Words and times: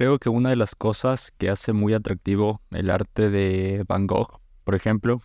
creo 0.00 0.18
que 0.18 0.30
una 0.30 0.48
de 0.48 0.56
las 0.56 0.74
cosas 0.74 1.30
que 1.36 1.50
hace 1.50 1.74
muy 1.74 1.92
atractivo 1.92 2.62
el 2.70 2.88
arte 2.88 3.28
de 3.28 3.84
Van 3.86 4.06
Gogh, 4.06 4.40
por 4.64 4.74
ejemplo, 4.74 5.20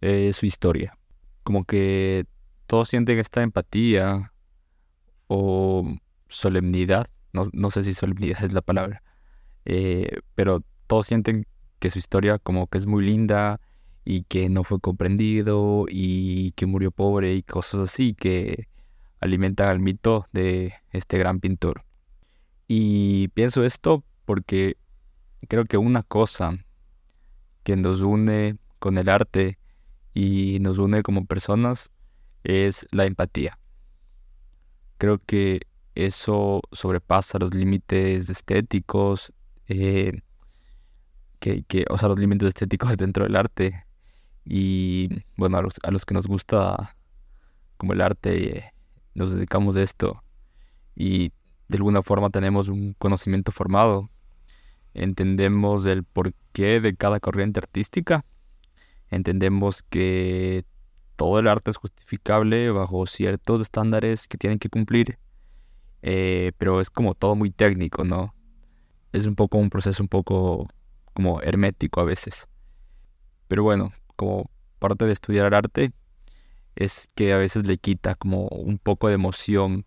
es 0.00 0.34
su 0.34 0.46
historia. 0.46 0.98
Como 1.44 1.62
que 1.62 2.26
todos 2.66 2.88
sienten 2.88 3.20
esta 3.20 3.40
empatía 3.40 4.32
o 5.28 5.94
solemnidad, 6.26 7.06
no, 7.32 7.44
no 7.52 7.70
sé 7.70 7.84
si 7.84 7.94
solemnidad 7.94 8.38
es 8.42 8.52
la 8.52 8.62
palabra, 8.62 9.00
eh, 9.64 10.18
pero 10.34 10.64
todos 10.88 11.06
sienten 11.06 11.46
que 11.78 11.90
su 11.90 12.00
historia 12.00 12.40
como 12.40 12.66
que 12.66 12.78
es 12.78 12.86
muy 12.86 13.06
linda 13.06 13.60
y 14.04 14.24
que 14.24 14.48
no 14.48 14.64
fue 14.64 14.80
comprendido 14.80 15.86
y 15.88 16.50
que 16.56 16.66
murió 16.66 16.90
pobre 16.90 17.34
y 17.34 17.44
cosas 17.44 17.82
así 17.82 18.14
que 18.14 18.66
alimentan 19.20 19.68
al 19.68 19.78
mito 19.78 20.26
de 20.32 20.74
este 20.90 21.16
gran 21.16 21.38
pintor. 21.38 21.84
Y 22.72 23.26
pienso 23.30 23.64
esto 23.64 24.04
porque 24.24 24.76
creo 25.48 25.64
que 25.64 25.76
una 25.76 26.04
cosa 26.04 26.56
que 27.64 27.74
nos 27.74 28.00
une 28.00 28.58
con 28.78 28.96
el 28.96 29.08
arte 29.08 29.58
y 30.14 30.60
nos 30.60 30.78
une 30.78 31.02
como 31.02 31.26
personas 31.26 31.90
es 32.44 32.86
la 32.92 33.06
empatía. 33.06 33.58
Creo 34.98 35.18
que 35.18 35.62
eso 35.96 36.60
sobrepasa 36.70 37.40
los 37.40 37.52
límites 37.54 38.30
estéticos, 38.30 39.32
eh, 39.66 40.22
que, 41.40 41.64
que, 41.64 41.86
o 41.90 41.98
sea, 41.98 42.10
los 42.10 42.20
límites 42.20 42.50
estéticos 42.50 42.96
dentro 42.96 43.24
del 43.24 43.34
arte. 43.34 43.84
Y 44.44 45.08
bueno, 45.36 45.58
a 45.58 45.62
los, 45.62 45.80
a 45.82 45.90
los 45.90 46.04
que 46.04 46.14
nos 46.14 46.28
gusta 46.28 46.96
como 47.76 47.94
el 47.94 48.00
arte, 48.00 48.72
nos 49.16 49.32
dedicamos 49.32 49.74
a 49.74 49.82
esto 49.82 50.22
y 50.94 51.32
de 51.70 51.76
alguna 51.76 52.02
forma 52.02 52.30
tenemos 52.30 52.66
un 52.66 52.94
conocimiento 52.98 53.52
formado, 53.52 54.10
entendemos 54.92 55.86
el 55.86 56.02
porqué 56.02 56.80
de 56.80 56.96
cada 56.96 57.20
corriente 57.20 57.60
artística, 57.60 58.24
entendemos 59.08 59.84
que 59.84 60.64
todo 61.14 61.38
el 61.38 61.46
arte 61.46 61.70
es 61.70 61.76
justificable 61.76 62.72
bajo 62.72 63.06
ciertos 63.06 63.60
estándares 63.60 64.26
que 64.26 64.36
tienen 64.36 64.58
que 64.58 64.68
cumplir, 64.68 65.20
eh, 66.02 66.50
pero 66.58 66.80
es 66.80 66.90
como 66.90 67.14
todo 67.14 67.36
muy 67.36 67.52
técnico, 67.52 68.02
¿no? 68.04 68.34
Es 69.12 69.26
un 69.26 69.36
poco 69.36 69.58
un 69.58 69.70
proceso 69.70 70.02
un 70.02 70.08
poco 70.08 70.66
como 71.12 71.40
hermético 71.40 72.00
a 72.00 72.04
veces. 72.04 72.48
Pero 73.46 73.62
bueno, 73.62 73.92
como 74.16 74.50
parte 74.80 75.04
de 75.04 75.12
estudiar 75.12 75.54
arte, 75.54 75.92
es 76.74 77.06
que 77.14 77.32
a 77.32 77.38
veces 77.38 77.64
le 77.64 77.78
quita 77.78 78.16
como 78.16 78.48
un 78.48 78.78
poco 78.78 79.06
de 79.06 79.14
emoción 79.14 79.84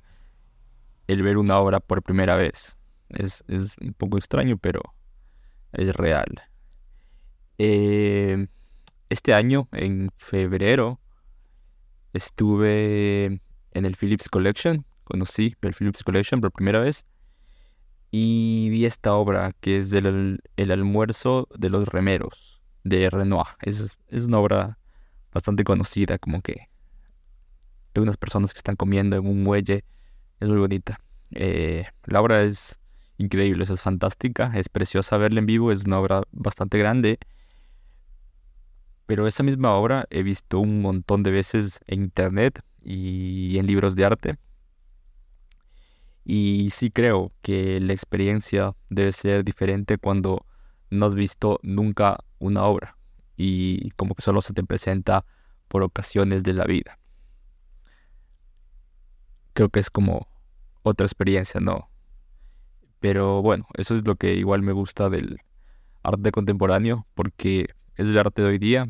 el 1.08 1.22
ver 1.23 1.38
una 1.38 1.59
obra 1.59 1.80
por 1.80 2.02
primera 2.04 2.36
vez. 2.36 2.78
Es, 3.09 3.44
un 3.48 3.94
poco 3.94 4.18
extraño, 4.18 4.58
pero 4.58 4.82
es 5.72 5.96
real. 5.96 6.44
Eh, 7.58 8.48
este 9.09 9.34
año, 9.34 9.68
en 9.72 10.09
febrero, 10.18 11.00
estuve 12.14 13.26
en 13.72 13.86
el 13.86 13.96
Philips 13.96 14.30
Collection. 14.30 14.86
Conocí 15.04 15.56
el 15.62 15.74
Philips 15.74 16.04
Collection 16.04 16.42
por 16.42 16.52
primera 16.52 16.80
vez. 16.80 17.06
Y 18.12 18.70
vi 18.70 18.86
esta 18.86 19.14
obra 19.14 19.54
que 19.59 19.80
es 19.80 19.92
el, 19.94 20.40
el 20.56 20.72
almuerzo 20.72 21.48
de 21.58 21.70
los 21.70 21.88
remeros 21.88 22.62
de 22.84 23.09
Renoir. 23.09 23.48
Es, 23.62 23.98
es 24.08 24.26
una 24.26 24.40
obra 24.40 24.78
bastante 25.31 25.64
conocida, 25.64 26.20
como 26.20 26.42
que 26.42 26.70
hay 27.96 28.02
unas 28.02 28.18
personas 28.18 28.54
que 28.54 28.59
están 28.59 28.76
comiendo 28.76 29.16
en 29.18 29.26
un 29.28 29.44
muelle. 29.44 29.84
Es 30.44 30.50
muy 30.50 30.58
bonita. 30.58 31.00
Eh, 31.32 31.86
la 32.04 32.20
obra 32.20 32.44
es 32.44 32.78
increíble, 33.18 33.64
es 33.64 33.82
fantástica, 33.82 34.52
es 34.56 34.68
preciosa 34.68 35.16
verla 35.16 35.40
en 35.40 35.46
vivo, 35.46 35.72
es 35.72 35.86
una 35.86 36.02
obra 36.02 36.24
bastante 36.34 36.78
grande. 36.78 37.18
Pero 39.06 39.26
esa 39.26 39.42
misma 39.42 39.74
obra 39.76 40.06
he 40.10 40.22
visto 40.22 40.59
un 40.59 40.82
montón 40.82 41.24
de 41.24 41.32
veces 41.32 41.80
en 41.88 42.03
internet 42.03 42.62
y 42.84 43.58
en 43.58 43.68
libros 43.68 43.96
de 43.96 44.03
arte. 44.03 44.38
Y 46.26 46.72
sí 46.72 46.92
creo 46.92 47.32
que 47.42 47.80
la 47.80 47.94
experiencia 47.94 48.76
debe 48.90 49.14
ser 49.14 49.46
diferente 49.46 49.98
cuando 49.98 50.46
no 50.90 51.06
has 51.06 51.16
visto 51.16 51.62
nunca 51.64 52.18
una 52.40 52.66
obra 52.66 52.98
y 53.38 53.92
como 53.92 54.14
que 54.14 54.22
solo 54.22 54.42
se 54.42 54.52
te 54.52 54.66
presenta 54.66 55.24
por 55.70 55.84
ocasiones 55.84 56.44
de 56.44 56.52
la 56.52 56.66
vida 56.66 57.00
creo 59.53 59.70
que 59.70 59.80
es 59.80 59.90
como 59.90 60.28
otra 60.84 61.06
experiencia, 61.06 61.60
¿no? 61.60 61.90
Pero 63.00 63.42
bueno, 63.42 63.66
eso 63.74 63.96
es 63.96 64.08
lo 64.08 64.16
que 64.16 64.34
igual 64.36 64.62
me 64.62 64.72
gusta 64.72 65.10
del 65.10 65.40
arte 66.04 66.32
contemporáneo, 66.32 67.08
porque 67.16 67.68
es 67.96 68.10
el 68.10 68.18
arte 68.18 68.42
de 68.42 68.50
hoy 68.50 68.58
día 68.60 68.88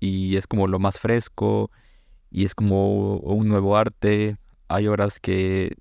y 0.00 0.36
es 0.36 0.46
como 0.46 0.66
lo 0.66 0.78
más 0.78 0.98
fresco 0.98 1.70
y 2.30 2.44
es 2.44 2.54
como 2.54 3.18
un 3.18 3.48
nuevo 3.48 3.76
arte. 3.76 4.36
Hay 4.68 4.88
obras 4.88 5.20
que 5.20 5.76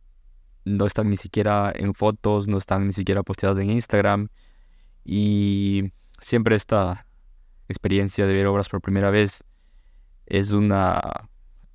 no 0.66 0.86
están 0.86 1.10
ni 1.10 1.18
siquiera 1.18 1.72
en 1.74 1.94
fotos, 1.94 2.48
no 2.48 2.58
están 2.58 2.88
ni 2.88 2.94
siquiera 2.94 3.24
posteadas 3.24 3.60
en 3.60 3.72
Instagram 3.72 4.28
y 5.04 5.92
siempre 6.20 6.56
esta 6.56 7.08
experiencia 7.68 8.28
de 8.28 8.34
ver 8.34 8.48
obras 8.48 8.70
por 8.70 8.82
primera 8.82 9.10
vez 9.10 9.44
es 10.28 10.52
una 10.52 11.02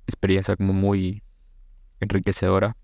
experiencia 0.05 0.55
como 0.55 0.73
muy 0.73 1.21
enriquecedora, 1.99 2.77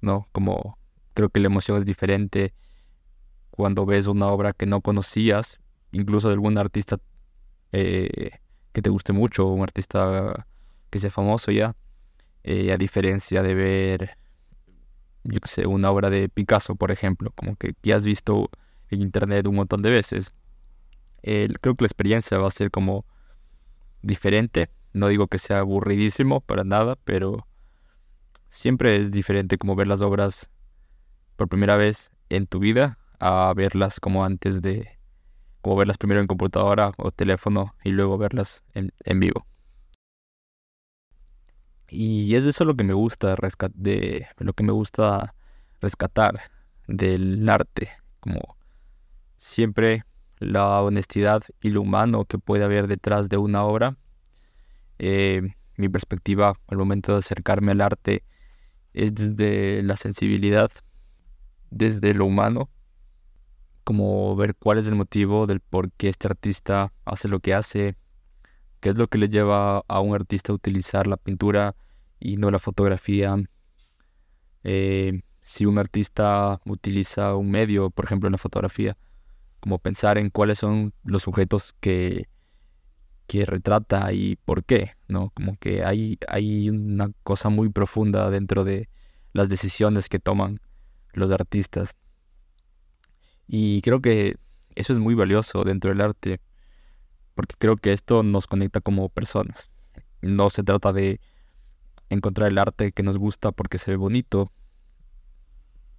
¿no? 0.00 0.28
Como 0.32 0.78
creo 1.14 1.28
que 1.28 1.40
la 1.40 1.46
emoción 1.46 1.78
es 1.78 1.84
diferente 1.84 2.54
cuando 3.50 3.84
ves 3.84 4.06
una 4.06 4.26
obra 4.28 4.52
que 4.52 4.66
no 4.66 4.80
conocías, 4.80 5.60
incluso 5.92 6.28
de 6.28 6.34
algún 6.34 6.56
artista 6.58 6.98
eh, 7.72 8.30
que 8.72 8.82
te 8.82 8.90
guste 8.90 9.12
mucho, 9.12 9.46
un 9.46 9.62
artista 9.62 10.46
que 10.90 10.98
sea 10.98 11.10
famoso 11.10 11.50
ya, 11.52 11.76
eh, 12.42 12.72
a 12.72 12.76
diferencia 12.76 13.42
de 13.42 13.54
ver, 13.54 14.16
yo 15.24 15.40
qué 15.40 15.48
sé, 15.48 15.66
una 15.66 15.90
obra 15.90 16.10
de 16.10 16.28
Picasso, 16.28 16.74
por 16.74 16.90
ejemplo, 16.90 17.32
como 17.34 17.56
que 17.56 17.74
ya 17.82 17.96
has 17.96 18.04
visto 18.04 18.50
en 18.88 19.02
internet 19.02 19.46
un 19.46 19.56
montón 19.56 19.82
de 19.82 19.90
veces. 19.90 20.32
creo 21.22 21.74
que 21.74 21.84
la 21.84 21.86
experiencia 21.86 22.38
va 22.38 22.48
a 22.48 22.50
ser 22.50 22.70
como 22.70 23.04
diferente. 24.02 24.70
No 24.92 25.08
digo 25.08 25.28
que 25.28 25.38
sea 25.38 25.58
aburridísimo 25.60 26.40
para 26.40 26.64
nada, 26.64 26.96
pero 27.04 27.46
siempre 28.50 28.96
es 28.96 29.10
diferente 29.10 29.56
como 29.56 29.76
ver 29.76 29.86
las 29.86 30.02
obras 30.02 30.50
por 31.36 31.48
primera 31.48 31.76
vez 31.76 32.10
en 32.28 32.46
tu 32.46 32.58
vida 32.58 32.98
a 33.18 33.52
verlas 33.56 34.00
como 34.00 34.24
antes 34.24 34.60
de, 34.60 34.98
como 35.62 35.76
verlas 35.76 35.96
primero 35.96 36.20
en 36.20 36.26
computadora 36.26 36.92
o 36.98 37.10
teléfono 37.10 37.74
y 37.84 37.90
luego 37.90 38.18
verlas 38.18 38.64
en, 38.74 39.20
vivo. 39.20 39.46
Y 41.88 42.34
es 42.34 42.46
eso 42.46 42.64
lo 42.64 42.76
que 42.76 42.84
me 42.84 42.92
gusta 42.92 43.34
de 43.74 44.26
lo 44.38 44.52
que 44.52 44.62
me 44.62 44.72
gusta 44.72 45.34
rescatar 45.80 46.40
del 46.86 47.48
arte, 47.48 47.90
como 48.20 48.56
siempre 49.38 50.04
la 50.38 50.80
honestidad 50.82 51.42
y 51.60 51.70
lo 51.70 51.82
humano 51.82 52.24
que 52.24 52.38
puede 52.38 52.64
haber 52.64 52.86
detrás 52.86 53.28
de 53.28 53.36
una 53.36 53.64
obra. 53.64 53.96
Eh, 54.98 55.42
mi 55.76 55.88
perspectiva 55.88 56.54
al 56.68 56.78
momento 56.78 57.12
de 57.12 57.18
acercarme 57.18 57.72
al 57.72 57.80
arte 57.80 58.22
es 58.94 59.14
desde 59.14 59.82
la 59.82 59.96
sensibilidad, 59.96 60.70
desde 61.70 62.14
lo 62.14 62.26
humano, 62.26 62.70
como 63.84 64.36
ver 64.36 64.54
cuál 64.54 64.78
es 64.78 64.88
el 64.88 64.94
motivo 64.94 65.46
del 65.46 65.60
por 65.60 65.90
qué 65.92 66.08
este 66.08 66.28
artista 66.28 66.92
hace 67.04 67.28
lo 67.28 67.40
que 67.40 67.54
hace, 67.54 67.96
qué 68.80 68.90
es 68.90 68.96
lo 68.96 69.08
que 69.08 69.18
le 69.18 69.28
lleva 69.28 69.84
a 69.86 70.00
un 70.00 70.14
artista 70.14 70.52
a 70.52 70.54
utilizar 70.54 71.06
la 71.06 71.16
pintura 71.16 71.74
y 72.18 72.36
no 72.36 72.50
la 72.50 72.58
fotografía. 72.58 73.36
Eh, 74.62 75.22
si 75.42 75.66
un 75.66 75.78
artista 75.78 76.60
utiliza 76.66 77.34
un 77.34 77.50
medio, 77.50 77.90
por 77.90 78.04
ejemplo, 78.04 78.30
la 78.30 78.38
fotografía, 78.38 78.96
como 79.60 79.78
pensar 79.78 80.18
en 80.18 80.30
cuáles 80.30 80.58
son 80.58 80.92
los 81.04 81.22
sujetos 81.22 81.74
que 81.80 82.28
que 83.30 83.44
retrata 83.44 84.12
y 84.12 84.34
por 84.44 84.64
qué, 84.64 84.96
¿no? 85.06 85.30
Como 85.30 85.56
que 85.56 85.84
hay, 85.84 86.18
hay 86.26 86.68
una 86.68 87.12
cosa 87.22 87.48
muy 87.48 87.68
profunda 87.68 88.28
dentro 88.28 88.64
de 88.64 88.88
las 89.32 89.48
decisiones 89.48 90.08
que 90.08 90.18
toman 90.18 90.58
los 91.12 91.30
artistas. 91.30 91.94
Y 93.46 93.82
creo 93.82 94.00
que 94.00 94.34
eso 94.74 94.92
es 94.92 94.98
muy 94.98 95.14
valioso 95.14 95.62
dentro 95.62 95.90
del 95.90 96.00
arte, 96.00 96.40
porque 97.36 97.54
creo 97.56 97.76
que 97.76 97.92
esto 97.92 98.24
nos 98.24 98.48
conecta 98.48 98.80
como 98.80 99.08
personas. 99.08 99.70
No 100.22 100.50
se 100.50 100.64
trata 100.64 100.92
de 100.92 101.20
encontrar 102.08 102.48
el 102.48 102.58
arte 102.58 102.90
que 102.90 103.04
nos 103.04 103.16
gusta 103.16 103.52
porque 103.52 103.78
se 103.78 103.92
ve 103.92 103.96
bonito, 103.96 104.50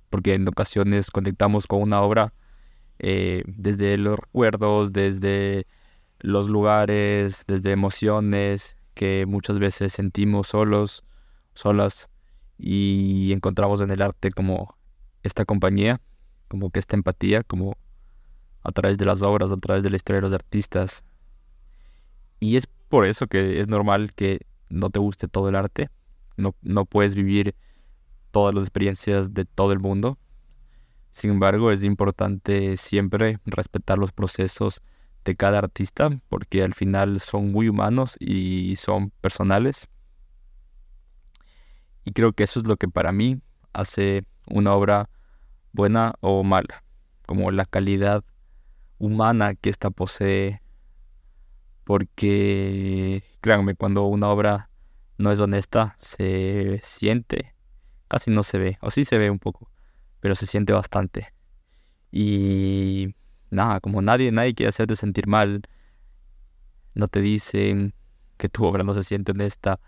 porque 0.10 0.33
en 0.33 0.45
ocasiones 0.50 1.12
conectamos 1.12 1.66
con 1.66 1.81
una 1.81 2.01
obra 2.01 2.33
eh, 3.00 3.44
desde 3.45 3.98
los 3.98 4.19
recuerdos, 4.19 4.92
desde 4.92 5.66
los 6.21 6.47
lugares, 6.47 7.44
desde 7.47 7.71
emociones 7.71 8.77
que 8.94 9.25
muchas 9.27 9.59
veces 9.59 9.94
sentimos 9.94 10.47
solos, 10.47 11.03
solas 11.53 12.09
y 12.57 13.31
encontramos 13.33 13.81
en 13.81 13.91
el 13.91 14.01
arte 14.01 14.31
como 14.31 14.77
esta 15.23 15.45
compañía 15.45 16.01
como 16.51 16.69
que 16.69 16.79
esta 16.79 16.97
empatía, 16.97 17.44
como 17.44 17.77
a 18.62 18.73
través 18.73 18.97
de 18.97 19.06
las 19.06 19.21
obras, 19.21 19.53
a 19.53 19.57
través 19.57 19.83
de 19.83 19.89
la 19.89 19.95
historia 19.95 20.18
de 20.18 20.27
los 20.27 20.33
artistas. 20.33 21.06
Y 22.41 22.57
es 22.57 22.68
por 22.68 23.06
eso 23.06 23.27
que 23.27 23.62
es 23.62 23.69
normal 23.69 24.12
que 24.13 24.41
no 24.68 24.89
te 24.89 25.00
guste 25.00 25.29
todo 25.29 25.47
el 25.47 25.56
arte, 25.56 25.89
no, 26.35 26.53
no 26.62 26.83
puedes 26.83 27.15
vivir 27.15 27.56
todas 28.31 28.53
las 28.53 28.65
experiencias 28.65 29.33
de 29.33 29.45
todo 29.45 29.71
el 29.71 29.79
mundo. 29.79 30.18
Sin 31.12 31.31
embargo, 31.31 31.71
es 31.71 31.85
importante 31.85 32.75
siempre 32.75 33.39
respetar 33.45 33.97
los 33.97 34.12
procesos 34.12 34.81
de 35.25 35.35
cada 35.35 35.59
artista 35.59 36.09
porque 36.29 36.63
al 36.63 36.73
final 36.73 37.19
son 37.19 37.51
muy 37.51 37.69
humanos 37.69 38.18
y 38.19 38.75
son 38.75 39.12
personales. 39.21 39.88
Y 42.03 42.13
creo 42.13 42.33
que 42.33 42.44
eso 42.44 42.59
es 42.59 42.68
lo 42.68 42.77
que 42.77 42.88
para 42.88 43.12
mí 43.12 43.41
hace 43.73 44.25
una 44.47 44.73
obra 44.73 45.09
buena 45.71 46.15
o 46.19 46.44
mala, 46.44 46.83
como 47.25 47.51
la 47.51 47.65
calidad 47.65 48.23
humana 48.97 49.56
que 49.56 49.69
ésta 49.69 49.89
posee. 49.91 50.62
Porque, 51.83 53.23
créanme, 53.41 53.75
cuando 53.75 54.06
una 54.06 54.29
obra 54.29 54.69
no 55.18 55.31
es 55.31 55.39
honesta, 55.39 55.95
se 56.00 56.79
siente, 56.83 57.53
casi 58.07 58.31
no 58.31 58.44
se 58.44 58.57
ve, 58.57 58.77
o 58.81 58.91
sí 58.91 59.06
se 59.06 59.18
ve 59.18 59.29
un 59.29 59.39
poco, 59.39 59.69
pero 60.19 60.35
se 60.35 60.45
siente 60.45 60.73
bastante. 60.73 61.33
Y 62.12 63.15
nada, 63.51 63.80
como 63.80 64.01
nadie, 64.01 64.31
nadie 64.31 64.56
quiere 64.56 64.69
hacerte 64.69 64.95
sentir 64.95 65.27
mal, 65.27 65.62
no 66.95 67.07
te 67.07 67.21
dicen 67.21 67.94
que 68.38 68.50
tu 68.50 68.65
obra 68.65 68.83
no 68.83 68.94
se 68.94 69.03
siente 69.03 69.31
honesta. 69.31 69.80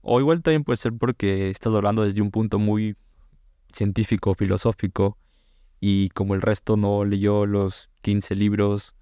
O 0.00 0.20
igual 0.20 0.42
también 0.42 0.64
puede 0.64 0.76
ser 0.78 0.92
porque 0.94 1.50
estás 1.50 1.74
hablando 1.74 2.02
desde 2.02 2.22
un 2.22 2.30
punto 2.30 2.58
muy 2.58 2.96
científico, 3.72 4.34
filosófico, 4.34 5.18
y 5.80 6.08
como 6.10 6.34
el 6.34 6.40
resto 6.40 6.76
no 6.76 7.04
leyó 7.04 7.46
los 7.46 7.90
15 8.00 8.34
libros 8.34 8.94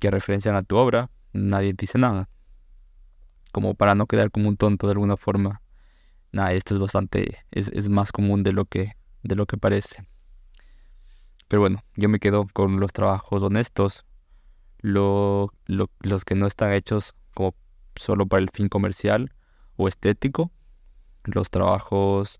que 0.00 0.10
referencian 0.10 0.56
a 0.56 0.62
tu 0.62 0.76
obra, 0.76 1.10
nadie 1.32 1.74
te 1.74 1.82
dice 1.82 1.98
nada. 1.98 2.28
Como 3.52 3.74
para 3.74 3.94
no 3.94 4.06
quedar 4.06 4.30
como 4.30 4.48
un 4.48 4.56
tonto 4.56 4.86
de 4.86 4.92
alguna 4.92 5.16
forma. 5.16 5.62
Nada, 6.32 6.52
esto 6.52 6.74
es 6.74 6.80
bastante, 6.80 7.38
es, 7.50 7.68
es 7.68 7.88
más 7.88 8.12
común 8.12 8.42
de 8.42 8.52
lo 8.52 8.64
que, 8.64 8.96
de 9.22 9.36
lo 9.36 9.46
que 9.46 9.56
parece. 9.56 10.06
Pero 11.50 11.62
bueno, 11.62 11.82
yo 11.96 12.08
me 12.08 12.20
quedo 12.20 12.46
con 12.52 12.78
los 12.78 12.92
trabajos 12.92 13.42
honestos, 13.42 14.04
lo, 14.82 15.52
los 15.66 16.24
que 16.24 16.36
no 16.36 16.46
están 16.46 16.72
hechos 16.72 17.16
como 17.34 17.56
solo 17.96 18.26
para 18.26 18.40
el 18.40 18.50
fin 18.50 18.68
comercial 18.68 19.34
o 19.74 19.88
estético, 19.88 20.52
los 21.24 21.50
trabajos 21.50 22.38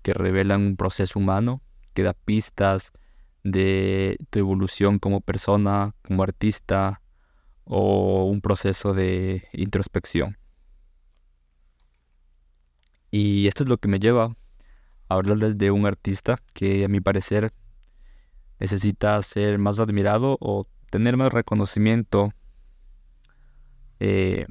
que 0.00 0.14
revelan 0.14 0.62
un 0.62 0.76
proceso 0.78 1.18
humano, 1.18 1.60
que 1.92 2.02
da 2.02 2.14
pistas 2.14 2.92
de 3.44 4.16
tu 4.30 4.38
evolución 4.38 5.00
como 5.00 5.20
persona, 5.20 5.94
como 6.00 6.22
artista, 6.22 7.02
o 7.64 8.24
un 8.24 8.40
proceso 8.40 8.94
de 8.94 9.46
introspección. 9.52 10.38
Y 13.10 13.48
esto 13.48 13.64
es 13.64 13.68
lo 13.68 13.76
que 13.76 13.88
me 13.88 13.98
lleva 13.98 14.34
a 15.10 15.14
hablarles 15.14 15.58
de 15.58 15.70
un 15.70 15.84
artista 15.84 16.40
que 16.54 16.86
a 16.86 16.88
mi 16.88 17.02
parecer 17.02 17.52
necesita 18.58 19.20
ser 19.22 19.58
más 19.58 19.80
admirado 19.80 20.36
o 20.40 20.66
tener 20.90 21.16
más 21.16 21.32
reconocimiento. 21.32 22.32
Eh, 24.00 24.46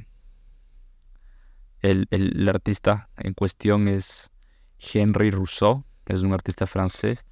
el, 1.82 2.50
artista 2.50 3.10
en 3.18 3.34
cuestión 3.34 3.88
es 3.88 4.32
Henry 4.80 5.30
Rousseau, 5.30 5.84
es 6.06 6.22
un 6.22 6.34
artista 6.34 6.66
francés. 6.66 7.26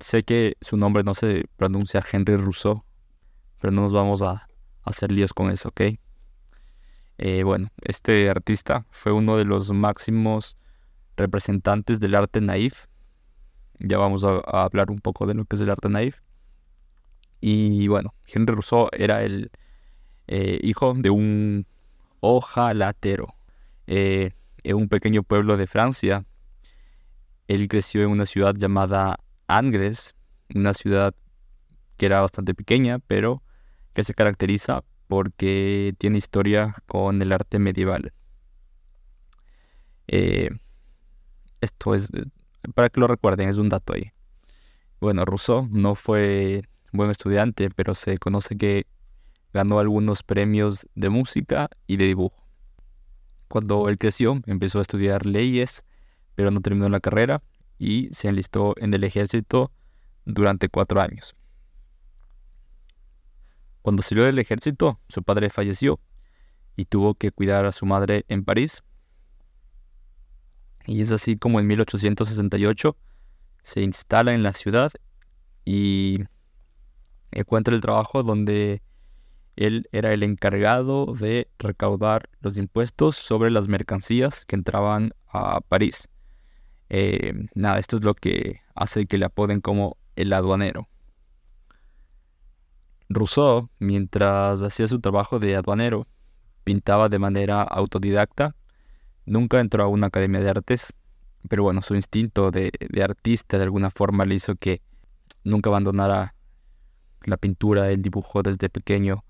Sé 0.00 0.22
que 0.22 0.56
su 0.60 0.76
nombre 0.76 1.02
no 1.02 1.14
se 1.14 1.44
pronuncia 1.56 2.02
Henry 2.10 2.36
Rousseau, 2.36 2.84
pero 3.60 3.72
no 3.72 3.82
nos 3.82 3.92
vamos 3.92 4.22
a, 4.22 4.46
hacer 4.82 5.12
líos 5.12 5.34
con 5.34 5.50
eso, 5.50 5.68
¿ok? 5.68 5.80
Eh, 7.18 7.42
bueno, 7.42 7.68
este 7.82 8.30
artista 8.30 8.86
fue 8.90 9.12
uno 9.12 9.36
de 9.36 9.44
los 9.44 9.70
máximos 9.72 10.56
representantes 11.16 12.00
del 12.00 12.14
arte 12.14 12.40
naif 12.40 12.86
ya 13.80 13.98
vamos 13.98 14.24
a, 14.24 14.38
hablar 14.64 14.90
un 14.90 15.00
poco 15.00 15.26
de 15.26 15.34
lo 15.34 15.44
que 15.44 15.56
es 15.56 15.62
el 15.62 15.70
arte 15.70 15.88
naif. 15.88 16.18
Y 17.40 17.88
bueno, 17.88 18.14
Henry 18.26 18.54
Rousseau 18.54 18.88
era 18.92 19.22
el 19.22 19.50
eh, 20.28 20.58
hijo 20.62 20.94
de 20.94 21.10
un 21.10 21.66
ojalatero 22.20 23.34
eh, 23.86 24.32
en 24.62 24.76
un 24.76 24.88
pequeño 24.88 25.22
pueblo 25.22 25.56
de 25.56 25.66
Francia. 25.66 26.24
Él 27.48 27.66
creció 27.68 28.02
en 28.02 28.10
una 28.10 28.26
ciudad 28.26 28.54
llamada 28.54 29.18
Angres, 29.48 30.14
una 30.54 30.74
ciudad 30.74 31.14
que 31.96 32.06
era 32.06 32.20
bastante 32.20 32.54
pequeña, 32.54 32.98
pero 32.98 33.42
que 33.94 34.04
se 34.04 34.14
caracteriza 34.14 34.84
porque 35.08 35.94
tiene 35.98 36.18
historia 36.18 36.76
con 36.86 37.20
el 37.20 37.32
arte 37.32 37.58
medieval. 37.58 38.12
Eh, 40.06 40.50
esto 41.60 41.94
es 41.94 42.08
para 42.74 42.90
que 42.90 43.00
lo 43.00 43.06
recuerden, 43.06 43.48
es 43.48 43.58
un 43.58 43.68
dato 43.68 43.94
ahí. 43.94 44.12
Bueno, 45.00 45.24
Rousseau 45.24 45.66
no 45.70 45.94
fue 45.94 46.62
buen 46.92 47.10
estudiante, 47.10 47.70
pero 47.70 47.94
se 47.94 48.18
conoce 48.18 48.56
que 48.56 48.86
ganó 49.52 49.78
algunos 49.78 50.22
premios 50.22 50.86
de 50.94 51.08
música 51.08 51.68
y 51.86 51.96
de 51.96 52.06
dibujo. 52.06 52.36
Cuando 53.48 53.88
él 53.88 53.98
creció, 53.98 54.40
empezó 54.46 54.78
a 54.78 54.82
estudiar 54.82 55.26
leyes, 55.26 55.84
pero 56.34 56.50
no 56.50 56.60
terminó 56.60 56.88
la 56.88 57.00
carrera 57.00 57.42
y 57.78 58.08
se 58.12 58.28
enlistó 58.28 58.74
en 58.76 58.94
el 58.94 59.04
ejército 59.04 59.72
durante 60.24 60.68
cuatro 60.68 61.00
años. 61.00 61.34
Cuando 63.82 64.02
salió 64.02 64.24
del 64.24 64.38
ejército, 64.38 65.00
su 65.08 65.22
padre 65.22 65.48
falleció 65.48 65.98
y 66.76 66.84
tuvo 66.84 67.14
que 67.14 67.32
cuidar 67.32 67.64
a 67.64 67.72
su 67.72 67.86
madre 67.86 68.24
en 68.28 68.44
París 68.44 68.82
y 70.90 71.02
es 71.02 71.12
así 71.12 71.36
como 71.36 71.60
en 71.60 71.68
1868 71.68 72.96
se 73.62 73.80
instala 73.80 74.34
en 74.34 74.42
la 74.42 74.52
ciudad 74.52 74.90
y 75.64 76.24
encuentra 77.30 77.76
el 77.76 77.80
trabajo 77.80 78.24
donde 78.24 78.82
él 79.54 79.88
era 79.92 80.12
el 80.12 80.24
encargado 80.24 81.06
de 81.06 81.48
recaudar 81.60 82.28
los 82.40 82.58
impuestos 82.58 83.14
sobre 83.14 83.52
las 83.52 83.68
mercancías 83.68 84.44
que 84.44 84.56
entraban 84.56 85.12
a 85.28 85.60
París. 85.60 86.08
Eh, 86.88 87.34
nada, 87.54 87.78
esto 87.78 87.98
es 87.98 88.02
lo 88.02 88.14
que 88.14 88.60
hace 88.74 89.06
que 89.06 89.18
le 89.18 89.26
apoden 89.26 89.60
como 89.60 89.96
el 90.16 90.32
aduanero. 90.32 90.88
Rousseau, 93.08 93.70
mientras 93.78 94.60
hacía 94.60 94.88
su 94.88 95.00
trabajo 95.00 95.38
de 95.38 95.54
aduanero, 95.54 96.08
pintaba 96.64 97.08
de 97.08 97.20
manera 97.20 97.62
autodidacta 97.62 98.56
Nunca 99.26 99.60
entró 99.60 99.84
a 99.84 99.88
una 99.88 100.08
academia 100.08 100.40
de 100.40 100.50
artes, 100.50 100.94
pero 101.48 101.62
bueno, 101.62 101.82
su 101.82 101.94
instinto 101.94 102.50
de, 102.50 102.72
artista 103.02 103.56
de 103.56 103.64
alguna 103.64 103.90
forma 103.90 104.24
le 104.24 104.34
hizo 104.34 104.56
que 104.56 104.82
nunca 105.44 105.70
abandonara 105.70 106.34
la 107.24 107.36
pintura, 107.36 107.90
el 107.90 108.02
dibujo 108.02 108.42
desde 108.42 108.68
pequeño. 108.68 109.24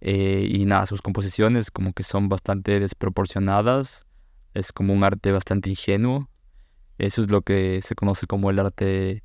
Eh, 0.00 0.46
y 0.50 0.64
nada, 0.66 0.86
sus 0.86 1.02
composiciones 1.02 1.70
como 1.70 1.92
que 1.92 2.02
son 2.02 2.28
bastante 2.28 2.80
desproporcionadas, 2.80 4.06
es 4.54 4.72
como 4.72 4.92
un 4.92 5.04
arte 5.04 5.32
bastante 5.32 5.70
ingenuo. 5.70 6.28
Eso 6.98 7.22
es 7.22 7.30
lo 7.30 7.42
que 7.42 7.80
se 7.82 7.94
conoce 7.94 8.26
como 8.26 8.50
el 8.50 8.58
arte 8.58 9.22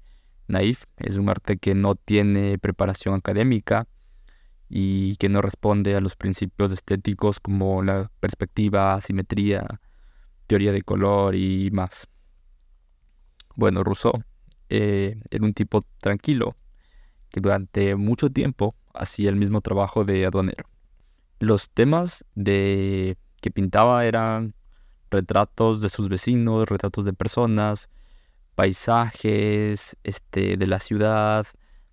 naif, 0.48 0.86
es 0.98 1.18
un 1.18 1.30
arte 1.30 1.58
que 1.58 1.76
no 1.76 1.96
tiene 1.96 2.58
preparación 2.58 3.16
académica 3.16 3.88
y 4.68 5.16
que 5.18 5.30
no 5.30 5.42
responde 5.42 5.96
a 5.96 6.02
los 6.02 6.16
principios 6.16 6.72
estéticos 6.72 7.40
como 7.40 7.84
la 7.84 8.12
perspectiva, 8.20 9.00
simetría, 9.02 9.80
teoría 10.50 10.72
de 10.72 10.82
color 10.82 11.36
y 11.36 11.70
más. 11.70 12.08
Bueno, 13.56 13.84
Rousseau 13.84 14.24
eh, 14.68 15.22
era 15.30 15.46
un 15.46 15.54
tipo 15.54 15.86
tranquilo 16.00 16.56
que 17.30 17.40
durante 17.40 17.96
mucho 17.96 18.32
tiempo 18.32 18.76
hacía 18.96 19.30
el 19.30 19.36
mismo 19.36 19.62
trabajo 19.62 20.06
de 20.06 20.26
aduanero. 20.26 20.66
Los 21.40 21.70
temas 21.70 22.26
de 22.34 23.16
que 23.42 23.52
pintaba 23.52 24.06
eran 24.06 24.56
retratos 25.12 25.82
de 25.82 25.90
sus 25.90 26.10
vecinos, 26.10 26.68
retratos 26.68 27.06
de 27.06 27.14
personas, 27.14 27.90
paisajes 28.56 29.98
este, 30.04 30.58
de 30.58 30.68
la 30.68 30.80
ciudad, 30.80 31.46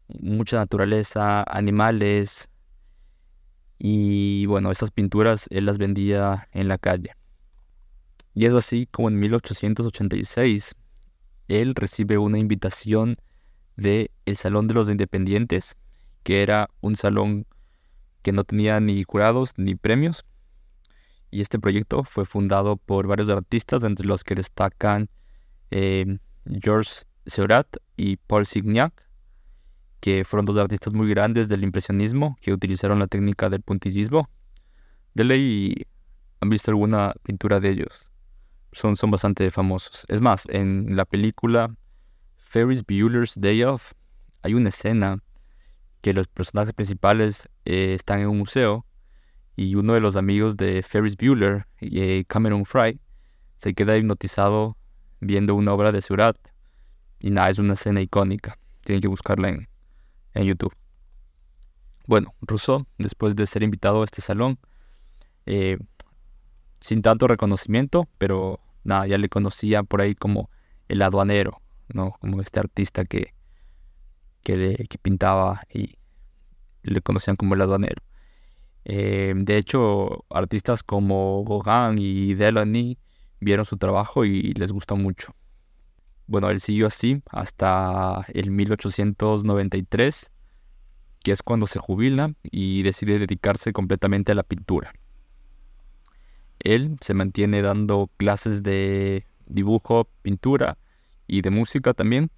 mucha 0.09 0.57
naturaleza, 0.57 1.43
animales. 1.43 2.49
Y 3.79 4.47
bueno, 4.47 4.71
esas 4.71 4.91
pinturas 4.91 5.47
él 5.51 5.67
las 5.67 5.77
vendía 5.77 6.49
en 6.53 6.69
la 6.69 6.79
calle. 6.79 7.17
Y 8.37 8.45
es 8.45 8.53
así 8.53 8.87
como 8.87 9.09
en 9.09 9.19
1886 9.19 10.75
él 11.49 11.75
recibe 11.75 12.19
una 12.19 12.39
invitación 12.39 13.17
de 13.77 14.11
el 14.27 14.37
Salón 14.37 14.67
de 14.67 14.75
los 14.75 14.91
Independientes, 14.91 15.79
que 16.23 16.43
era 16.43 16.69
un 16.83 16.97
salón 16.97 17.47
que 18.21 18.33
no 18.33 18.45
tenía 18.45 18.79
ni 18.79 19.03
jurados 19.05 19.55
ni 19.57 19.75
premios. 19.75 20.27
Y 21.31 21.41
este 21.41 21.59
proyecto 21.59 22.05
fue 22.05 22.27
fundado 22.27 22.77
por 22.77 23.07
varios 23.07 23.31
artistas, 23.31 23.83
entre 23.85 24.07
los 24.07 24.23
que 24.23 24.35
destacan 24.35 25.09
eh, 25.71 26.19
Georges 26.45 27.07
Seurat 27.25 27.79
y 27.97 28.19
Paul 28.19 28.45
Signac. 28.45 28.93
que 30.01 30.27
fueron 30.27 30.45
dos 30.45 30.59
artistas 30.59 30.93
muy 30.93 31.09
grandes 31.09 31.49
del 31.49 31.65
impresionismo 31.65 32.37
que 32.43 32.53
utilizaron 32.53 32.99
la 32.99 33.07
técnica 33.07 33.49
del 33.49 33.63
puntillismo. 33.63 34.29
De 35.15 35.25
ley 35.25 35.87
han 36.41 36.51
visto 36.51 36.71
alguna 36.71 37.15
pintura 37.23 37.61
de 37.61 37.71
ellos. 37.71 38.11
Son, 38.77 38.95
son 38.95 39.11
bastante 39.11 39.51
famosos. 39.51 40.05
Es 40.07 40.21
más, 40.21 40.47
en 40.51 40.97
la 40.97 41.07
película 41.07 41.75
Ferris 42.37 42.85
Bueller's 42.87 43.41
Day 43.41 43.63
Off 43.63 43.93
hay 44.43 44.53
una 44.53 44.69
escena 44.69 45.23
que 46.03 46.13
los 46.13 46.29
personajes 46.29 46.75
principales 46.75 47.49
eh, 47.65 47.95
están 47.95 48.21
en 48.21 48.29
un 48.29 48.37
museo 48.37 48.85
y 49.57 49.77
uno 49.77 49.95
de 49.95 50.01
los 50.01 50.17
amigos 50.17 50.59
de 50.59 50.83
Ferris 50.83 51.17
Bueller, 51.17 51.67
eh, 51.81 52.27
Cameron 52.29 52.67
Fry, 52.67 53.01
se 53.57 53.73
queda 53.73 53.97
hipnotizado 53.97 54.77
viendo 55.21 55.55
una 55.55 55.73
obra 55.73 55.91
de 55.91 56.03
Surat. 56.03 56.37
Y 57.19 57.31
nada, 57.31 57.49
es 57.49 57.59
una 57.59 57.73
escena 57.73 58.03
icónica. 58.03 58.59
Tienen 58.85 59.01
que 59.01 59.09
buscarla 59.09 59.49
en, 59.49 59.69
en 60.35 60.45
YouTube. 60.45 60.77
Bueno, 62.07 62.35
Rousseau, 62.43 62.87
después 62.99 63.35
de 63.37 63.47
ser 63.47 63.63
invitado 63.63 64.03
a 64.03 64.05
este 64.05 64.21
salón, 64.21 64.59
eh, 65.47 65.79
sin 66.83 67.01
tanto 67.01 67.27
reconocimiento, 67.27 68.07
pero 68.19 68.61
nada, 68.87 69.07
ya 69.07 69.19
le 69.19 69.29
conocía 69.29 69.83
por 69.83 70.01
ahí 70.01 70.15
como 70.15 70.51
el 70.89 71.03
aduanero, 71.03 71.61
¿no? 71.93 72.13
Como 72.21 72.41
este 72.41 72.61
artista 72.61 73.05
que, 73.05 73.35
que, 74.43 74.87
pintaba 75.03 75.63
y 75.73 75.99
le 76.83 77.01
conocían 77.01 77.37
como 77.37 77.55
el 77.55 77.63
aduanero. 77.63 78.03
Eh, 78.85 79.35
de 79.37 79.57
hecho, 79.57 80.25
artistas 80.31 80.83
como 80.83 81.45
Gauguin 81.45 81.99
y 81.99 82.35
Delany 82.35 82.99
vieron 83.41 83.65
su 83.65 83.77
trabajo 83.77 84.25
y 84.25 84.53
les 84.55 84.73
gustó 84.73 84.97
mucho. 84.97 85.35
Bueno, 86.29 86.51
él 86.51 86.61
siguió 86.61 86.87
así 86.87 87.23
hasta 87.31 88.25
el 88.29 88.51
1893, 88.51 90.33
que 91.23 91.33
es 91.33 91.43
cuando 91.43 91.67
se 91.67 91.79
jubila 91.79 92.33
y 92.43 92.83
decide 92.83 93.19
dedicarse 93.19 93.73
completamente 93.73 94.33
a 94.33 94.35
la 94.35 94.43
pintura. 94.43 94.93
Él 96.67 96.97
se 97.01 97.15
mantiene 97.15 97.63
dando 97.63 98.11
clases 98.17 98.65
de 98.65 99.25
dibujo, 99.47 100.09
pintura 100.23 100.79
y 101.29 101.43
de 101.43 101.51
música 101.51 101.95
también. 101.95 102.33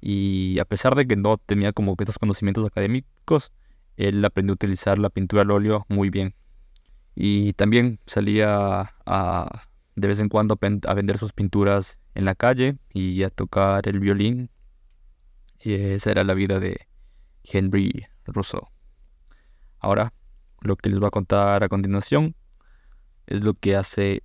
Y 0.00 0.58
a 0.58 0.64
pesar 0.64 0.94
de 0.94 1.06
que 1.06 1.14
no 1.14 1.36
tenía 1.36 1.74
como 1.74 1.94
estos 1.98 2.18
conocimientos 2.18 2.64
académicos, 2.64 3.52
él 3.98 4.24
aprendió 4.24 4.52
a 4.52 4.54
utilizar 4.54 4.98
la 4.98 5.10
pintura 5.10 5.42
al 5.42 5.50
óleo 5.50 5.84
muy 5.90 6.08
bien. 6.08 6.34
Y 7.14 7.52
también 7.54 8.00
salía 8.06 8.94
a, 9.04 9.68
de 9.94 10.08
vez 10.08 10.20
en 10.20 10.30
cuando 10.30 10.58
a 10.86 10.94
vender 10.94 11.18
sus 11.18 11.34
pinturas 11.34 11.98
en 12.14 12.24
la 12.24 12.34
calle 12.34 12.78
y 12.94 13.22
a 13.22 13.28
tocar 13.28 13.86
el 13.86 14.00
violín. 14.00 14.48
Y 15.60 15.74
esa 15.74 16.10
era 16.10 16.24
la 16.24 16.32
vida 16.32 16.58
de 16.58 16.86
Henry 17.44 18.06
Rousseau. 18.24 18.68
Ahora, 19.78 20.14
lo 20.62 20.76
que 20.76 20.88
les 20.88 20.98
voy 20.98 21.08
a 21.08 21.10
contar 21.10 21.62
a 21.64 21.68
continuación 21.68 22.34
es 23.28 23.44
lo 23.44 23.54
que 23.54 23.76
hace 23.76 24.22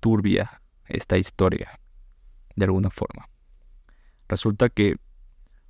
turbia 0.00 0.60
esta 0.84 1.16
historia, 1.16 1.80
de 2.54 2.66
alguna 2.66 2.90
forma. 2.90 3.28
Resulta 4.28 4.68
que 4.68 4.96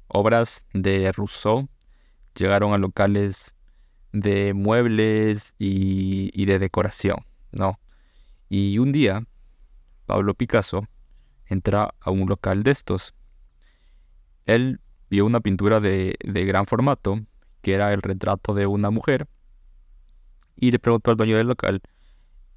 obras 0.09 0.67
de 0.75 1.11
Rousseau 1.13 1.69
llegaron 2.35 2.75
a 2.75 2.79
locales 2.79 3.55
de 4.13 4.53
muebles 4.53 5.55
y, 5.59 6.45
de 6.45 6.59
decoración, 6.59 7.25
¿no? 7.53 7.79
Y 8.49 8.79
un 8.79 8.91
día, 8.91 9.25
Pablo 10.07 10.35
Picasso 10.35 10.89
entra 11.47 11.95
a 12.01 12.11
un 12.11 12.29
local 12.29 12.65
de 12.65 12.73
estos. 12.73 13.15
Él 14.45 14.81
vio 15.09 15.25
una 15.25 15.41
pintura 15.41 15.79
de, 15.79 16.17
de 16.25 16.45
gran 16.45 16.67
formato, 16.67 17.21
que 17.63 17.75
era 17.75 17.93
el 17.93 18.03
retrato 18.03 18.55
de 18.55 18.67
una 18.67 18.91
mujer, 18.91 19.29
y 20.57 20.71
le 20.71 20.79
preguntó 20.79 21.11
al 21.11 21.17
dueño 21.17 21.37
del 21.37 21.47
local 21.47 21.83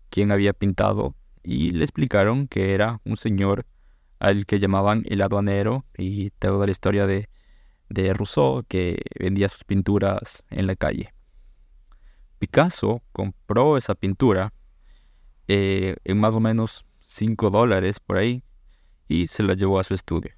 quién 0.10 0.32
había 0.32 0.54
pintado, 0.54 1.16
y 1.44 1.72
le 1.72 1.84
explicaron 1.84 2.48
que 2.48 2.74
era 2.74 3.02
un 3.06 3.18
señor 3.18 3.66
al 4.20 4.46
que 4.46 4.60
llamaban 4.60 5.04
el 5.08 5.22
aduanero, 5.22 5.86
y 5.98 6.32
toda 6.32 6.66
la 6.66 6.72
historia 6.72 7.08
de, 7.08 7.30
de 7.90 8.14
Rousseau 8.14 8.64
que 8.68 9.02
vendía 9.20 9.50
sus 9.50 9.64
pinturas 9.64 10.44
en 10.50 10.68
la 10.68 10.76
calle. 10.76 11.14
Picasso 12.40 13.02
compró 13.12 13.78
esa 13.78 13.96
pintura 13.96 14.54
eh, 15.48 15.96
en 16.06 16.20
más 16.20 16.36
o 16.36 16.40
menos 16.40 16.86
5 17.02 17.50
dólares 17.50 18.00
por 18.00 18.18
ahí 18.18 18.44
y 19.08 19.28
se 19.28 19.44
la 19.44 19.56
llevó 19.56 19.80
a 19.80 19.84
su 19.84 19.94
estudio. 19.94 20.32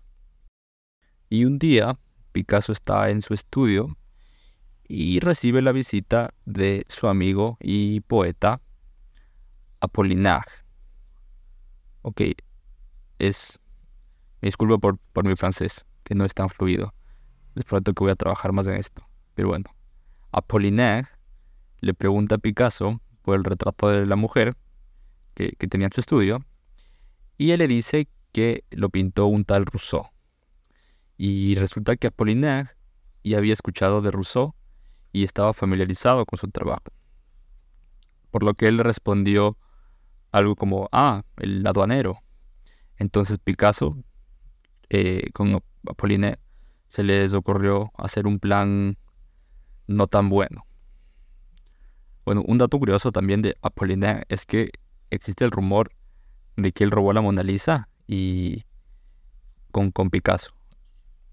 Y 1.29 1.45
un 1.45 1.59
día 1.59 1.99
Picasso 2.31 2.71
está 2.71 3.09
en 3.09 3.21
su 3.21 3.33
estudio 3.33 3.97
y 4.93 5.21
recibe 5.21 5.61
la 5.61 5.71
visita 5.71 6.33
de 6.43 6.85
su 6.89 7.07
amigo 7.07 7.57
y 7.61 8.01
poeta 8.01 8.59
Apollinaire. 9.79 10.51
Ok, 12.01 12.21
es... 13.17 13.57
Me 14.41 14.47
disculpo 14.47 14.79
por, 14.79 14.97
por 15.13 15.25
mi 15.25 15.37
francés, 15.37 15.85
que 16.03 16.13
no 16.13 16.25
es 16.25 16.33
tan 16.33 16.49
fluido. 16.49 16.93
Les 17.55 17.63
prometo 17.63 17.93
que 17.93 18.03
voy 18.03 18.11
a 18.11 18.15
trabajar 18.15 18.51
más 18.51 18.67
en 18.67 18.75
esto. 18.75 19.01
Pero 19.33 19.47
bueno, 19.47 19.73
Apollinaire 20.33 21.07
le 21.79 21.93
pregunta 21.93 22.35
a 22.35 22.39
Picasso 22.39 22.99
por 23.21 23.37
el 23.37 23.45
retrato 23.45 23.87
de 23.87 24.05
la 24.05 24.17
mujer 24.17 24.57
que, 25.35 25.53
tenía 25.69 25.87
en 25.87 25.93
su 25.93 26.01
estudio 26.01 26.43
y 27.37 27.51
él 27.51 27.59
le 27.59 27.67
dice 27.69 28.09
que 28.33 28.65
lo 28.71 28.89
pintó 28.89 29.27
un 29.27 29.45
tal 29.45 29.65
Rousseau. 29.65 30.09
Y 31.17 31.55
resulta 31.55 31.95
que 31.95 32.07
Apollinaire 32.07 32.71
ya 33.23 33.37
había 33.37 33.53
escuchado 33.53 34.01
de 34.01 34.11
Rousseau 34.11 34.53
y 35.11 35.23
estaba 35.23 35.53
familiarizado 35.53 36.25
con 36.25 36.37
su 36.37 36.49
trabajo. 36.49 36.83
Por 38.29 38.43
lo 38.43 38.53
que 38.53 38.67
él 38.67 38.79
respondió 38.79 39.57
algo 40.31 40.55
como, 40.55 40.87
ah, 40.91 41.23
el 41.37 41.65
aduanero. 41.65 42.19
Entonces 42.97 43.37
Picasso, 43.39 43.97
eh, 44.89 45.29
con 45.33 45.61
Apollinaire, 45.87 46.39
se 46.87 47.03
les 47.03 47.33
ocurrió 47.33 47.91
hacer 47.97 48.27
un 48.27 48.39
plan 48.39 48.97
no 49.87 50.07
tan 50.07 50.29
bueno. 50.29 50.65
Bueno, 52.25 52.43
un 52.45 52.57
dato 52.57 52.77
curioso 52.77 53.11
también 53.11 53.41
de 53.41 53.57
Apollinaire 53.61 54.23
es 54.29 54.45
que 54.45 54.71
existe 55.09 55.43
el 55.43 55.51
rumor 55.51 55.91
de 56.55 56.71
que 56.71 56.83
él 56.83 56.91
robó 56.91 57.13
la 57.13 57.21
Mona 57.21 57.43
Lisa 57.43 57.89
y 58.07 58.65
con, 59.71 59.91
con 59.91 60.09
Picasso. 60.09 60.53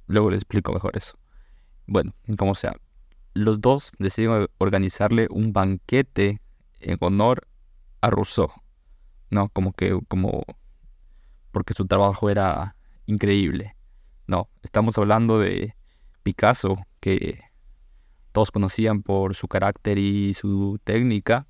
Luego 0.07 0.31
les 0.31 0.39
explico 0.39 0.73
mejor 0.73 0.97
eso. 0.97 1.19
Bueno, 1.87 2.15
como 2.39 2.55
sea, 2.55 2.75
los 3.39 3.61
dos 3.61 3.93
deciden 3.99 4.49
organizarle 4.59 5.29
un 5.31 5.53
banquete 5.53 6.41
en 6.81 6.97
honor 7.01 7.47
a 8.01 8.11
Rousseau. 8.11 8.51
No, 9.31 9.49
como 9.51 9.73
que, 9.73 9.99
como, 10.09 10.45
porque 11.53 11.75
su 11.75 11.87
trabajo 11.87 12.31
era 12.31 12.77
increíble. 13.07 13.77
No, 14.27 14.49
estamos 14.63 14.99
hablando 14.99 15.39
de 15.39 15.75
Picasso, 16.23 16.77
que 17.01 17.41
todos 18.33 18.51
conocían 18.51 19.03
por 19.03 19.35
su 19.35 19.49
carácter 19.49 19.99
y 19.99 20.35
su 20.35 20.79
técnica, 20.85 21.47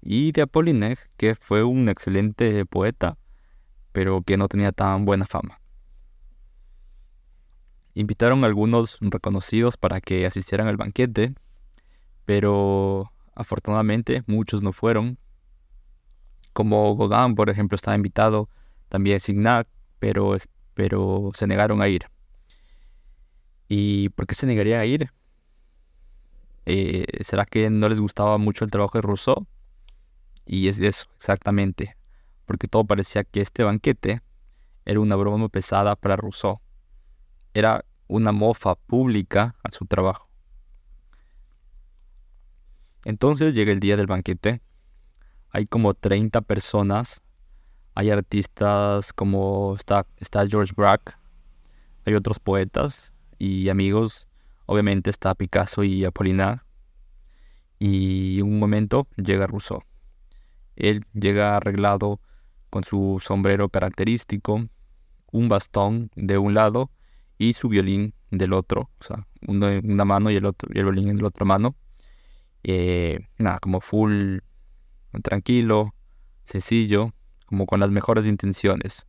y 0.00 0.32
de 0.32 0.42
Apollinaire, 0.42 1.00
que 1.16 1.34
fue 1.34 1.64
un 1.64 1.88
excelente 1.88 2.66
poeta, 2.66 3.16
pero 3.92 4.22
que 4.22 4.36
no 4.36 4.48
tenía 4.48 4.72
tan 4.72 5.04
buena 5.04 5.26
fama. 5.26 5.60
Invitaron 7.94 8.44
a 8.44 8.46
algunos 8.46 8.98
reconocidos 9.00 9.76
para 9.76 10.00
que 10.00 10.26
asistieran 10.26 10.66
al 10.66 10.76
banquete, 10.76 11.34
pero 12.24 13.12
afortunadamente 13.34 14.24
muchos 14.26 14.62
no 14.62 14.72
fueron. 14.72 15.18
Como 16.52 16.96
Gauguin, 16.96 17.34
por 17.34 17.50
ejemplo, 17.50 17.76
estaba 17.76 17.96
invitado, 17.96 18.48
también 18.88 19.20
Signac, 19.20 19.68
pero 19.98 20.36
pero 20.74 21.30
se 21.34 21.46
negaron 21.46 21.80
a 21.80 21.88
ir. 21.88 22.06
¿Y 23.68 24.10
por 24.10 24.26
qué 24.26 24.34
se 24.34 24.46
negaría 24.46 24.80
a 24.80 24.84
ir? 24.84 25.10
Eh, 26.66 27.06
¿Será 27.22 27.44
que 27.46 27.70
no 27.70 27.88
les 27.88 28.00
gustaba 28.00 28.38
mucho 28.38 28.64
el 28.64 28.70
trabajo 28.70 28.98
de 28.98 29.02
Rousseau? 29.02 29.46
Y 30.46 30.68
es 30.68 30.78
eso, 30.80 31.06
exactamente, 31.16 31.96
porque 32.44 32.68
todo 32.68 32.84
parecía 32.84 33.24
que 33.24 33.40
este 33.40 33.64
banquete 33.64 34.20
era 34.84 35.00
una 35.00 35.16
broma 35.16 35.48
pesada 35.48 35.96
para 35.96 36.16
Rousseau. 36.16 36.60
Era 37.54 37.84
una 38.06 38.32
mofa 38.32 38.74
pública 38.74 39.54
a 39.62 39.70
su 39.70 39.86
trabajo. 39.86 40.28
Entonces 43.04 43.54
llega 43.54 43.72
el 43.72 43.80
día 43.80 43.96
del 43.96 44.06
banquete. 44.06 44.60
Hay 45.50 45.66
como 45.66 45.94
30 45.94 46.42
personas 46.42 47.22
hay 47.94 48.10
artistas 48.10 49.12
como 49.12 49.76
está, 49.76 50.06
está 50.18 50.46
George 50.46 50.72
Braque, 50.76 51.12
hay 52.04 52.14
otros 52.14 52.40
poetas 52.40 53.14
y 53.38 53.68
amigos, 53.68 54.28
obviamente 54.66 55.10
está 55.10 55.34
Picasso 55.34 55.84
y 55.84 56.04
Apollinaire. 56.04 56.60
Y 57.78 58.40
un 58.40 58.58
momento 58.58 59.06
llega 59.16 59.46
Rousseau. 59.46 59.82
Él 60.76 61.04
llega 61.12 61.56
arreglado 61.56 62.20
con 62.70 62.82
su 62.84 63.18
sombrero 63.20 63.68
característico, 63.68 64.66
un 65.30 65.48
bastón 65.48 66.10
de 66.16 66.38
un 66.38 66.54
lado 66.54 66.90
y 67.38 67.52
su 67.52 67.68
violín 67.68 68.14
del 68.30 68.52
otro, 68.52 68.90
o 68.98 69.04
sea, 69.04 69.26
uno 69.46 69.68
en 69.68 69.90
una 69.90 70.04
mano 70.04 70.30
y 70.30 70.36
el 70.36 70.44
otro 70.44 70.68
y 70.72 70.78
el 70.78 70.84
violín 70.84 71.08
en 71.08 71.18
la 71.18 71.28
otra 71.28 71.44
mano. 71.44 71.76
Eh, 72.62 73.18
nada, 73.38 73.58
como 73.58 73.80
full 73.80 74.38
tranquilo, 75.22 75.94
sencillo, 76.44 77.12
como 77.46 77.66
con 77.66 77.80
las 77.80 77.90
mejores 77.90 78.26
intenciones. 78.26 79.06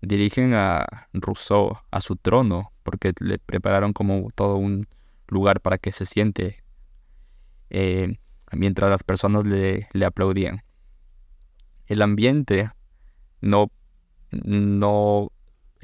Dirigen 0.00 0.54
a 0.54 1.08
Rousseau 1.12 1.78
a 1.90 2.00
su 2.00 2.16
trono 2.16 2.72
porque 2.82 3.12
le 3.20 3.38
prepararon 3.38 3.92
como 3.92 4.28
todo 4.34 4.56
un 4.56 4.86
lugar 5.28 5.60
para 5.60 5.78
que 5.78 5.92
se 5.92 6.04
siente 6.04 6.62
eh, 7.70 8.18
mientras 8.52 8.90
las 8.90 9.02
personas 9.02 9.46
le, 9.46 9.88
le, 9.92 10.04
aplaudían. 10.04 10.62
El 11.86 12.02
ambiente 12.02 12.70
no, 13.40 13.70
no 14.30 15.30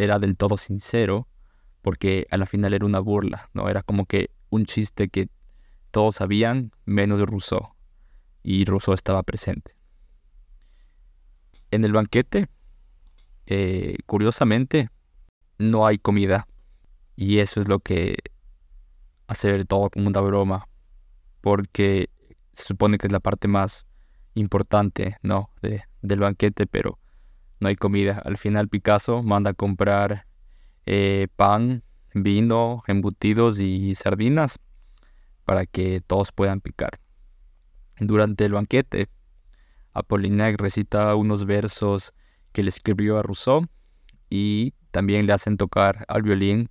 era 0.01 0.19
del 0.19 0.37
todo 0.37 0.57
sincero 0.57 1.29
porque 1.83 2.27
a 2.31 2.37
la 2.37 2.47
final 2.47 2.75
era 2.75 2.87
una 2.87 3.01
burla, 3.01 3.51
¿no? 3.53 3.69
Era 3.69 3.83
como 3.83 4.07
que 4.07 4.31
un 4.49 4.65
chiste 4.65 5.09
que 5.09 5.29
todos 5.91 6.17
sabían 6.17 6.73
menos 6.85 7.21
Rousseau 7.21 7.75
y 8.43 8.65
Rousseau 8.65 8.95
estaba 8.95 9.23
presente. 9.23 9.75
En 11.71 11.85
el 11.85 11.93
banquete, 11.93 12.49
eh, 13.47 13.97
curiosamente, 14.07 14.89
no 15.59 15.87
hay 15.87 15.99
comida 15.99 16.47
y 17.17 17.39
eso 17.39 17.61
es 17.61 17.69
lo 17.69 17.81
que 17.81 18.17
hace 19.27 19.53
ver 19.53 19.67
todo 19.67 19.91
como 19.91 20.09
una 20.09 20.21
broma 20.21 20.67
porque 21.41 22.09
se 22.55 22.65
supone 22.65 22.99
que 22.99 23.07
es 23.07 23.13
la 23.13 23.21
parte 23.21 23.49
más 23.49 23.87
importante, 24.35 25.17
¿no? 25.23 25.51
De, 25.63 25.85
del 26.03 26.21
banquete, 26.21 26.67
pero 26.67 27.00
no 27.61 27.69
hay 27.69 27.77
comida. 27.77 28.21
Al 28.25 28.39
final 28.39 28.69
Picasso 28.69 29.23
manda 29.23 29.51
a 29.51 29.55
comprar 29.55 30.27
eh, 30.87 31.29
pan, 31.37 31.85
vino, 32.15 32.83
embutidos 32.87 33.61
y 33.61 33.95
sardinas 33.95 34.59
para 35.45 35.67
que 35.67 36.01
todos 36.01 36.33
puedan 36.33 36.61
picar. 36.61 37.01
Durante 37.99 38.47
el 38.47 38.53
banquete, 38.53 39.09
Apollinaire 39.93 40.57
recita 40.57 41.15
unos 41.15 41.45
versos 41.45 42.15
que 42.53 42.63
le 42.63 42.71
escribió 42.71 43.19
a 43.19 43.23
Rousseau 43.23 43.67
y 44.31 44.73
también 44.91 45.27
le 45.27 45.33
hacen 45.33 45.57
tocar 45.57 46.05
al 46.09 46.23
violín, 46.23 46.71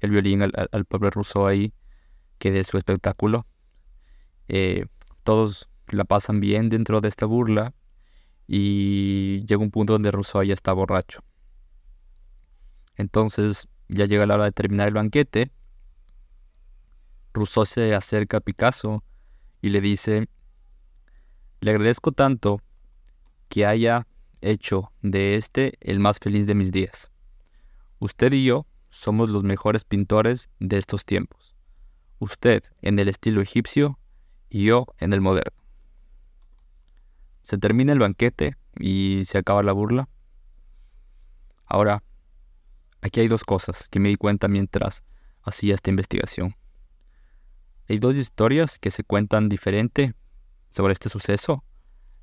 el 0.00 0.10
violín 0.10 0.42
al, 0.42 0.84
pobre 0.86 1.10
Rousseau 1.10 1.46
ahí, 1.46 1.74
que 2.38 2.50
de 2.50 2.64
su 2.64 2.78
espectáculo. 2.78 3.46
Eh, 4.48 4.86
todos 5.22 5.68
la 5.88 6.04
pasan 6.04 6.40
bien 6.40 6.68
dentro 6.68 7.00
de 7.00 7.08
esta 7.08 7.26
burla 7.26 7.74
y 8.46 9.44
llega 9.46 9.62
un 9.62 9.70
punto 9.70 9.94
donde 9.94 10.10
Rousseau 10.10 10.42
ya 10.42 10.54
está 10.54 10.72
borracho. 10.72 11.20
Entonces 12.96 13.68
ya 13.88 14.06
llega 14.06 14.26
la 14.26 14.34
hora 14.34 14.44
de 14.44 14.52
terminar 14.52 14.88
el 14.88 14.94
banquete. 14.94 15.50
Rousseau 17.32 17.64
se 17.64 17.94
acerca 17.94 18.38
a 18.38 18.40
Picasso 18.40 19.02
y 19.60 19.70
le 19.70 19.80
dice, 19.80 20.28
le 21.60 21.70
agradezco 21.70 22.12
tanto 22.12 22.60
que 23.48 23.66
haya 23.66 24.06
hecho 24.40 24.92
de 25.02 25.36
este 25.36 25.74
el 25.80 25.98
más 25.98 26.18
feliz 26.18 26.46
de 26.46 26.54
mis 26.54 26.70
días. 26.70 27.10
Usted 27.98 28.32
y 28.34 28.44
yo 28.44 28.66
somos 28.90 29.30
los 29.30 29.42
mejores 29.42 29.84
pintores 29.84 30.50
de 30.60 30.78
estos 30.78 31.04
tiempos. 31.04 31.54
Usted 32.18 32.62
en 32.82 32.98
el 32.98 33.08
estilo 33.08 33.40
egipcio 33.40 33.98
y 34.50 34.66
yo 34.66 34.86
en 34.98 35.12
el 35.12 35.20
moderno. 35.20 35.63
Se 37.44 37.58
termina 37.58 37.92
el 37.92 37.98
banquete 37.98 38.56
y 38.80 39.22
se 39.26 39.38
acaba 39.38 39.62
la 39.62 39.72
burla. 39.72 40.08
Ahora, 41.66 42.02
aquí 43.02 43.20
hay 43.20 43.28
dos 43.28 43.44
cosas 43.44 43.88
que 43.88 44.00
me 44.00 44.08
di 44.08 44.16
cuenta 44.16 44.48
mientras 44.48 45.04
hacía 45.42 45.74
esta 45.74 45.90
investigación. 45.90 46.56
Hay 47.86 47.98
dos 47.98 48.16
historias 48.16 48.78
que 48.78 48.90
se 48.90 49.04
cuentan 49.04 49.50
diferente 49.50 50.14
sobre 50.70 50.94
este 50.94 51.10
suceso. 51.10 51.62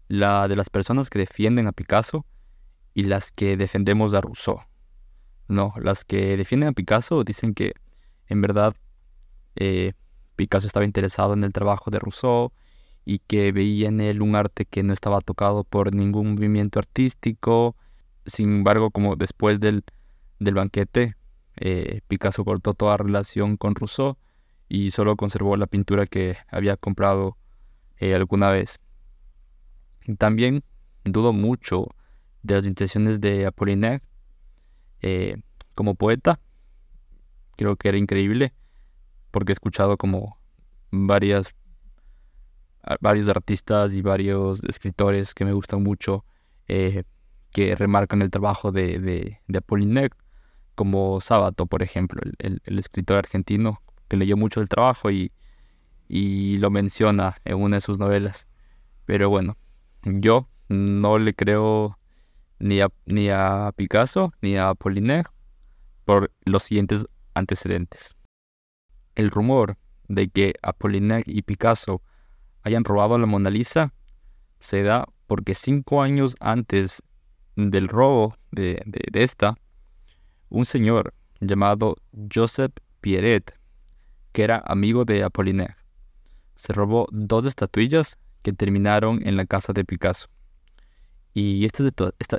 La 0.08 0.48
de 0.48 0.56
las 0.56 0.72
personas 0.72 1.10
que 1.10 1.19
defienden 1.19 1.67
a 1.67 1.72
Picasso 1.72 2.26
y 2.96 3.04
las 3.04 3.32
que 3.32 3.58
defendemos 3.58 4.15
a 4.15 4.22
Rousseau. 4.22 4.62
No, 5.48 5.74
las 5.78 6.04
que 6.04 6.36
defienden 6.36 6.69
a 6.69 6.74
Picasso 6.74 7.24
dicen 7.24 7.54
que 7.54 7.74
en 8.28 8.41
verdad 8.41 8.76
eh, 9.56 9.93
Picasso 10.36 10.65
estaba 10.65 10.86
interesado 10.86 11.34
en 11.34 11.43
el 11.43 11.54
trabajo 11.54 11.91
de 11.91 12.00
Rousseau 12.00 12.52
y 13.06 13.20
que 13.20 13.52
veía 13.52 13.90
en 13.90 14.00
él 14.02 14.22
un 14.22 14.36
arte 14.36 14.66
que 14.66 14.84
no 14.84 14.94
estaba 14.94 15.22
tocado 15.22 15.64
por 15.64 15.94
ningún 15.94 16.36
movimiento 16.36 16.80
artístico. 16.80 17.76
Sin 18.26 18.58
embargo, 18.58 18.92
como 18.92 19.16
después 19.16 19.60
del, 19.60 19.84
del 20.40 20.54
banquete, 20.54 21.16
eh, 21.58 22.02
Picasso 22.08 22.46
cortó 22.46 22.74
toda 22.74 22.98
relación 22.98 23.58
con 23.58 23.76
Rousseau 23.76 24.18
y 24.70 24.92
solo 24.92 25.16
conservó 25.16 25.58
la 25.58 25.68
pintura 25.68 26.06
que 26.06 26.38
había 26.50 26.78
comprado 26.78 27.38
eh, 27.98 28.16
alguna 28.16 28.50
vez. 28.50 28.80
También 30.18 30.64
dudo 31.04 31.34
mucho 31.34 31.88
de 32.44 32.56
las 32.56 32.66
intenciones 32.66 33.20
de 33.20 33.46
Apollinaire 33.46 34.02
eh, 35.02 35.42
como 35.76 35.96
poeta. 35.96 36.40
Creo 37.58 37.76
que 37.76 37.90
era 37.90 37.98
increíble 37.98 38.54
porque 39.32 39.52
he 39.52 39.54
escuchado 39.54 39.98
como 39.98 40.38
varias 40.92 41.54
varios 43.00 43.28
artistas 43.28 43.96
y 43.96 44.02
varios 44.02 44.63
escritores 44.63 45.34
que 45.34 45.46
me 45.46 45.54
gustan 45.54 45.84
mucho 45.84 46.26
eh, 46.67 47.04
que 47.52 47.76
remarcan 47.76 48.22
el 48.22 48.32
trabajo 48.32 48.72
de, 48.72 49.00
de, 49.00 49.58
Apollinaire, 49.58 50.15
como 50.76 51.20
Sábato, 51.20 51.65
por 51.65 51.84
ejemplo, 51.84 52.22
el, 52.39 52.62
escritor 52.80 53.17
argentino 53.17 53.82
que 54.08 54.17
leyó 54.17 54.38
mucho 54.38 54.62
el 54.62 54.70
trabajo 54.70 55.12
y, 55.12 55.32
y 56.08 56.58
lo 56.58 56.70
menciona 56.70 57.38
en 57.46 57.58
una 57.58 57.78
de 57.78 57.82
sus 57.82 57.98
novelas. 57.98 58.48
Pero 59.06 59.30
bueno, 59.30 59.58
yo 60.04 60.48
no 60.70 61.20
le 61.20 61.34
creo 61.34 61.98
ni 62.60 62.80
a, 62.80 62.88
ni 63.06 63.30
a 63.30 63.74
Picasso 63.76 64.34
ni 64.41 64.56
a 64.56 64.70
Apollinaire 64.70 65.30
por 66.06 66.32
los 66.46 66.63
siguientes 66.63 67.06
antecedentes. 67.34 68.15
El 69.15 69.30
rumor 69.30 69.78
de 70.08 70.30
que 70.30 70.54
Apollinaire 70.62 71.24
y 71.26 71.41
Picasso 71.41 72.02
hayan 72.63 72.84
robado 72.84 73.17
la 73.17 73.26
Mona 73.26 73.50
Lisa 73.50 73.93
se 74.60 74.84
da 74.84 75.08
porque 75.28 75.56
cinco 75.56 76.02
años 76.02 76.36
antes 76.39 77.02
del 77.56 77.88
robo 77.88 78.36
de, 78.52 78.84
esta, 79.13 79.58
un 80.50 80.65
señor 80.65 81.13
llamado 81.39 81.97
Joseph 82.34 82.74
Pierret, 83.02 83.58
que 84.32 84.43
era 84.43 84.62
amigo 84.65 85.06
de 85.06 85.24
Apollinaire, 85.24 85.76
se 86.56 86.74
robó 86.74 87.08
dos 87.12 87.45
estatuillas 87.45 88.19
que 88.43 88.54
terminaron 88.54 89.26
en 89.28 89.36
la 89.36 89.45
casa 89.45 89.74
de 89.74 89.84
Picasso. 89.84 90.28
Y 91.34 91.65
estas, 91.65 91.93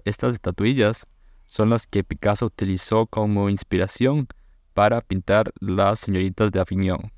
estatuillas 0.04 1.06
son 1.46 1.70
las 1.70 1.86
que 1.86 2.04
Picasso 2.04 2.46
utilizó 2.46 3.06
como 3.06 3.48
inspiración 3.48 4.28
para 4.74 5.00
pintar 5.00 5.52
las 5.60 6.00
señoritas 6.00 6.52
de 6.52 6.60
Avignon. 6.60 7.10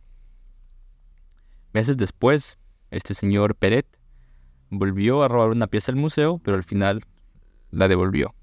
Meses 1.72 1.96
después, 1.96 2.56
este 2.94 3.14
señor 3.14 3.54
Peret 3.54 3.87
volvió 4.70 5.22
a 5.22 5.28
robar 5.28 5.50
una 5.50 5.66
pieza 5.66 5.92
del 5.92 6.00
museo, 6.00 6.38
pero 6.42 6.57
al 6.57 6.64
final 6.64 7.02
la 7.70 7.88
devolvió. 7.88 8.35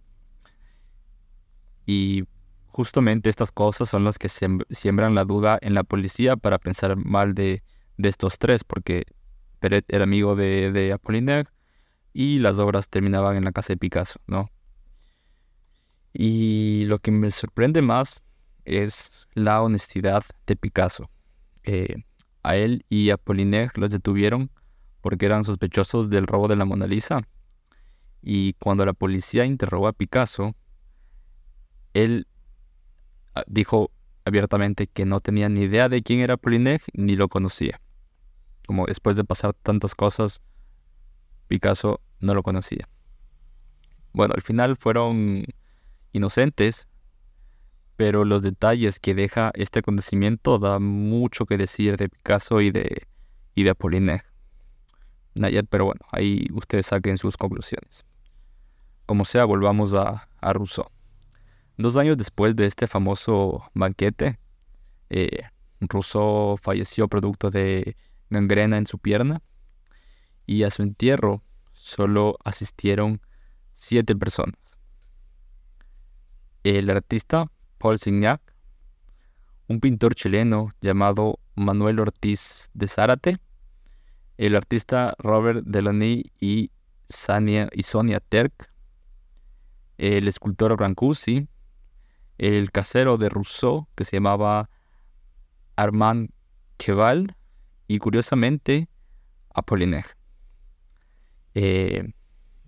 Y 1.85 2.25
justamente 2.67 3.29
estas 3.29 3.51
cosas 3.51 3.89
son 3.89 4.03
las 4.03 4.17
que 4.17 4.29
siembran 4.29 5.15
la 5.15 5.25
duda 5.25 5.57
en 5.61 5.73
la 5.73 5.83
policía 5.83 6.37
para 6.37 6.57
pensar 6.57 6.95
mal 6.95 7.33
de, 7.33 7.63
estos 7.97 8.37
tres, 8.39 8.63
porque 8.63 9.03
Peret 9.59 9.85
era 9.87 10.03
amigo 10.03 10.35
de, 10.35 10.71
de 10.71 10.93
Apollinaire 10.93 11.49
y 12.13 12.39
las 12.39 12.57
obras 12.59 12.89
terminaban 12.89 13.35
en 13.35 13.45
la 13.45 13.51
casa 13.51 13.73
de 13.73 13.77
Picasso, 13.77 14.19
¿no? 14.27 14.49
Y 16.13 16.85
lo 16.85 16.99
que 16.99 17.11
me 17.11 17.29
sorprende 17.31 17.81
más 17.81 18.21
es 18.65 19.27
la 19.33 19.61
honestidad 19.61 20.23
de 20.45 20.55
Picasso. 20.55 21.09
Eh, 21.63 22.03
a 22.43 22.55
él 22.55 22.85
y 22.89 23.09
a 23.09 23.15
Apollinaire 23.15 23.71
los 23.75 23.91
detuvieron 23.91 24.49
porque 25.01 25.25
eran 25.25 25.43
sospechosos 25.43 26.09
del 26.09 26.27
robo 26.27 26.47
de 26.47 26.55
la 26.55 26.65
Mona 26.65 26.87
Lisa. 26.87 27.21
Y 28.21 28.53
cuando 28.53 28.85
la 28.85 28.93
policía 28.93 29.45
interrogó 29.45 29.87
a 29.87 29.93
Picasso, 29.93 30.55
él 31.93 32.27
ah, 33.33 33.43
dijo 33.47 33.91
abiertamente 34.25 34.87
que 34.87 35.05
no 35.05 35.19
tenía 35.19 35.49
ni 35.49 35.61
idea 35.61 35.89
de 35.89 36.03
quién 36.03 36.19
era 36.19 36.35
Apollinaire 36.35 36.83
ni 36.93 37.15
lo 37.15 37.27
conocía. 37.29 37.81
Como 38.67 38.85
después 38.85 39.15
de 39.15 39.23
pasar 39.23 39.53
tantas 39.53 39.95
cosas, 39.95 40.41
Picasso 41.47 41.99
no 42.19 42.33
lo 42.35 42.43
conocía. 42.43 42.87
Bueno, 44.13 44.33
al 44.35 44.41
final 44.41 44.75
fueron 44.75 45.45
inocentes 46.13 46.87
pero 48.01 48.25
los 48.25 48.41
detalles 48.41 48.99
que 48.99 49.13
deja 49.13 49.51
este 49.53 49.77
acontecimiento 49.77 50.57
da 50.57 50.79
mucho 50.79 51.45
que 51.45 51.55
decir 51.55 51.97
de 51.97 52.09
Picasso 52.09 52.59
y 52.59 52.71
de, 52.71 53.05
y 53.53 53.61
de 53.61 53.69
Apollinaire. 53.69 54.25
Pero 55.69 55.85
bueno, 55.85 56.01
ahí 56.11 56.47
ustedes 56.51 56.87
saquen 56.87 57.19
sus 57.19 57.37
conclusiones. 57.37 58.03
Como 59.05 59.23
sea, 59.23 59.45
volvamos 59.45 59.93
a, 59.93 60.27
a 60.39 60.51
Rousseau. 60.51 60.87
Dos 61.77 61.95
años 61.95 62.17
después 62.17 62.55
de 62.55 62.65
este 62.65 62.87
famoso 62.87 63.65
banquete, 63.75 64.39
eh, 65.11 65.43
Rousseau 65.79 66.57
falleció 66.57 67.07
producto 67.07 67.51
de 67.51 67.95
gangrena 68.31 68.79
en 68.79 68.87
su 68.87 68.97
pierna 68.97 69.43
y 70.47 70.63
a 70.63 70.71
su 70.71 70.81
entierro 70.81 71.43
solo 71.73 72.39
asistieron 72.43 73.21
siete 73.75 74.15
personas. 74.15 74.57
El 76.63 76.89
artista 76.89 77.51
Paul 77.81 77.97
Signac, 77.97 78.41
un 79.67 79.79
pintor 79.79 80.13
chileno 80.13 80.71
llamado 80.81 81.39
Manuel 81.55 81.99
Ortiz 81.99 82.69
de 82.73 82.87
Zárate, 82.87 83.39
el 84.37 84.55
artista 84.55 85.15
Robert 85.17 85.63
Delaney 85.65 86.31
y, 86.39 86.69
y 86.69 87.83
Sonia 87.83 88.19
Terk, 88.19 88.69
el 89.97 90.27
escultor 90.27 90.77
Brancusi, 90.77 91.47
el 92.37 92.71
casero 92.71 93.17
de 93.17 93.29
Rousseau, 93.29 93.87
que 93.95 94.05
se 94.05 94.17
llamaba 94.17 94.69
Armand 95.75 96.29
Cheval, 96.77 97.35
y 97.87 97.97
curiosamente 97.97 98.87
Apollinaire. 99.53 100.09
Eh, 101.55 102.13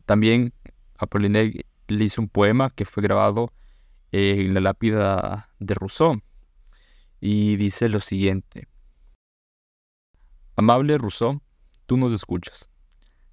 también 0.06 0.54
Apollinaire 0.98 1.66
le 1.88 2.04
hizo 2.04 2.20
un 2.20 2.30
poema 2.30 2.72
que 2.72 2.84
fue 2.84 3.04
grabado 3.04 3.54
en 4.14 4.54
la 4.54 4.62
lápida 4.62 5.50
de 5.60 5.74
Rousseau 5.74 6.22
y 7.20 7.56
dice 7.56 7.90
lo 7.90 8.00
siguiente. 8.00 8.68
Amable 10.56 11.00
Rousseau, 11.00 11.42
tú 11.88 11.98
nos 11.98 12.14
escuchas. 12.14 12.70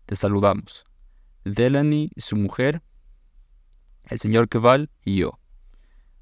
Te 0.07 0.17
saludamos. 0.17 0.87
Delany, 1.45 2.11
su 2.17 2.37
mujer, 2.37 2.83
el 4.05 4.19
señor 4.19 4.49
Keval 4.49 4.91
y 5.05 5.19
yo. 5.19 5.39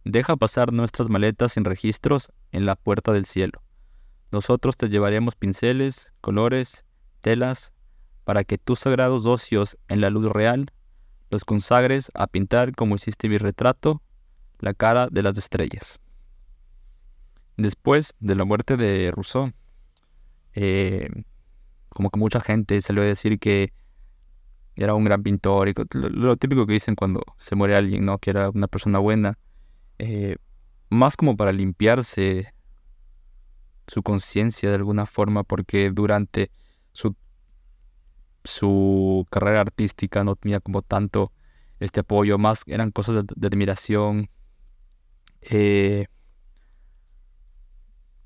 Deja 0.04 0.36
pasar 0.36 0.72
nuestras 0.72 1.08
maletas 1.08 1.52
sin 1.52 1.64
registros 1.64 2.32
en 2.50 2.66
la 2.66 2.74
puerta 2.74 3.12
del 3.12 3.26
cielo. 3.26 3.62
Nosotros 4.32 4.76
te 4.76 4.88
llevaremos 4.88 5.36
pinceles, 5.36 6.12
colores, 6.20 6.84
telas, 7.20 7.72
para 8.24 8.42
que 8.42 8.58
tus 8.58 8.80
sagrados 8.80 9.24
ocios 9.24 9.78
en 9.86 10.00
la 10.00 10.10
luz 10.10 10.26
real 10.26 10.72
los 11.30 11.44
consagres 11.44 12.10
a 12.14 12.26
pintar 12.26 12.74
como 12.74 12.96
hiciste 12.96 13.28
mi 13.28 13.38
retrato, 13.38 14.02
la 14.60 14.74
cara 14.74 15.08
de 15.10 15.22
las 15.22 15.36
estrellas. 15.38 16.00
Después 17.56 18.14
de 18.20 18.34
la 18.34 18.44
muerte 18.44 18.76
de 18.76 19.10
Rousseau, 19.10 19.52
eh, 20.54 21.08
como 21.88 22.10
que 22.10 22.18
mucha 22.18 22.40
gente 22.40 22.80
salió 22.80 23.02
a 23.02 23.06
decir 23.06 23.38
que 23.38 23.72
era 24.76 24.94
un 24.94 25.04
gran 25.04 25.22
pintor, 25.22 25.68
y 25.68 25.74
lo, 25.92 26.36
típico 26.36 26.66
que 26.66 26.74
dicen 26.74 26.94
cuando 26.94 27.22
se 27.38 27.56
muere 27.56 27.76
alguien, 27.76 28.04
¿no? 28.04 28.18
Que 28.18 28.30
era 28.30 28.50
una 28.50 28.68
persona 28.68 29.00
buena. 29.00 29.36
Eh, 29.98 30.36
más 30.88 31.16
como 31.16 31.36
para 31.36 31.50
limpiarse 31.52 32.54
su 33.88 34.02
conciencia 34.02 34.68
de 34.68 34.76
alguna 34.76 35.06
forma, 35.06 35.42
porque 35.42 35.90
durante 35.90 36.50
su, 36.92 37.16
su 38.44 39.26
carrera 39.30 39.62
artística 39.62 40.22
no 40.22 40.36
tenía 40.36 40.60
como 40.60 40.82
tanto 40.82 41.32
este 41.80 42.00
apoyo, 42.00 42.38
más 42.38 42.62
eran 42.66 42.90
cosas 42.90 43.24
de, 43.26 43.46
admiración, 43.46 44.30
eh, 45.42 46.06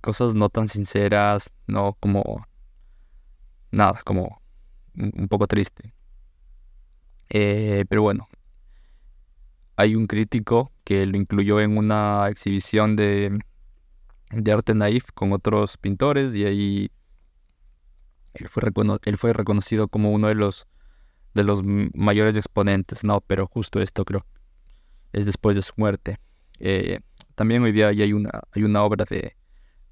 cosas 0.01 0.35
no 0.35 0.49
tan 0.49 0.69
sinceras, 0.69 1.53
no 1.67 1.97
como 2.01 2.47
nada, 3.71 4.01
como 4.05 4.43
un 4.97 5.29
poco 5.29 5.47
triste. 5.47 5.95
Eh, 7.31 7.85
pero 7.89 8.03
bueno, 8.03 8.29
hay 9.77 9.95
un 9.95 10.07
crítico 10.07 10.73
que 10.85 11.07
lo 11.07 11.17
incluyó 11.17 11.61
en 11.61 11.79
una 11.79 12.29
exhibición 12.29 12.97
de, 12.97 13.39
de 14.31 14.53
arte 14.53 14.75
naif 14.75 15.05
con 15.15 15.33
otros 15.33 15.79
pintores 15.79 16.35
y 16.35 16.45
ahí 16.45 16.91
él 18.35 18.49
fue, 18.49 18.63
él 19.05 19.17
fue 19.17 19.33
reconocido 19.33 19.89
como 19.89 20.13
uno 20.13 20.29
de 20.29 20.35
los, 20.35 20.67
de 21.35 21.45
los 21.45 21.63
mayores 21.65 22.37
exponentes, 22.37 23.05
¿no? 23.05 23.21
Pero 23.23 23.47
justo 23.47 23.81
esto 23.81 24.05
creo 24.05 24.27
es 25.13 25.27
después 25.27 25.57
de 25.57 25.63
su 25.63 25.73
muerte. 25.77 26.19
Eh, 26.65 27.01
también 27.35 27.61
hoy 27.65 27.73
día 27.73 27.89
hay 27.89 28.13
una, 28.13 28.41
hay 28.53 28.63
una 28.63 28.85
obra 28.85 29.05
de 29.05 29.37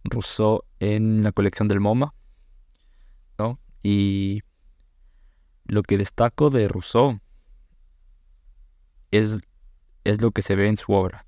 Rousseau 0.05 0.63
en 0.79 1.25
la 1.25 1.33
colección 1.33 1.67
del 1.67 1.81
MoMA, 1.81 2.15
¿no? 3.41 3.59
Y 3.83 4.43
lo 5.65 5.83
que 5.83 5.99
destaco 5.99 6.49
de 6.49 6.69
Rousseau 6.69 7.19
es, 9.11 9.41
es 10.05 10.23
lo 10.23 10.31
que 10.31 10.43
se 10.43 10.55
ve 10.55 10.69
en 10.69 10.77
su 10.77 10.93
obra, 10.93 11.27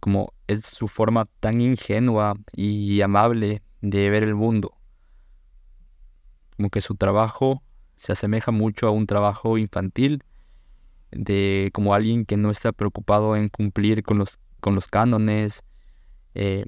como 0.00 0.34
es 0.48 0.64
su 0.64 0.88
forma 0.88 1.26
tan 1.38 1.60
ingenua 1.60 2.34
y 2.52 3.00
amable 3.00 3.62
de 3.80 4.10
ver 4.10 4.24
el 4.24 4.34
mundo, 4.34 4.76
como 6.56 6.68
que 6.68 6.80
su 6.80 6.96
trabajo 6.96 7.62
se 7.94 8.10
asemeja 8.10 8.50
mucho 8.50 8.88
a 8.88 8.90
un 8.90 9.06
trabajo 9.06 9.56
infantil, 9.56 10.24
de 11.12 11.70
como 11.72 11.94
alguien 11.94 12.26
que 12.26 12.36
no 12.36 12.50
está 12.50 12.72
preocupado 12.72 13.36
en 13.36 13.48
cumplir 13.48 14.02
con 14.02 14.18
los, 14.18 14.40
con 14.64 14.74
los 14.74 14.88
cánones, 14.88 15.62
eh, 16.34 16.64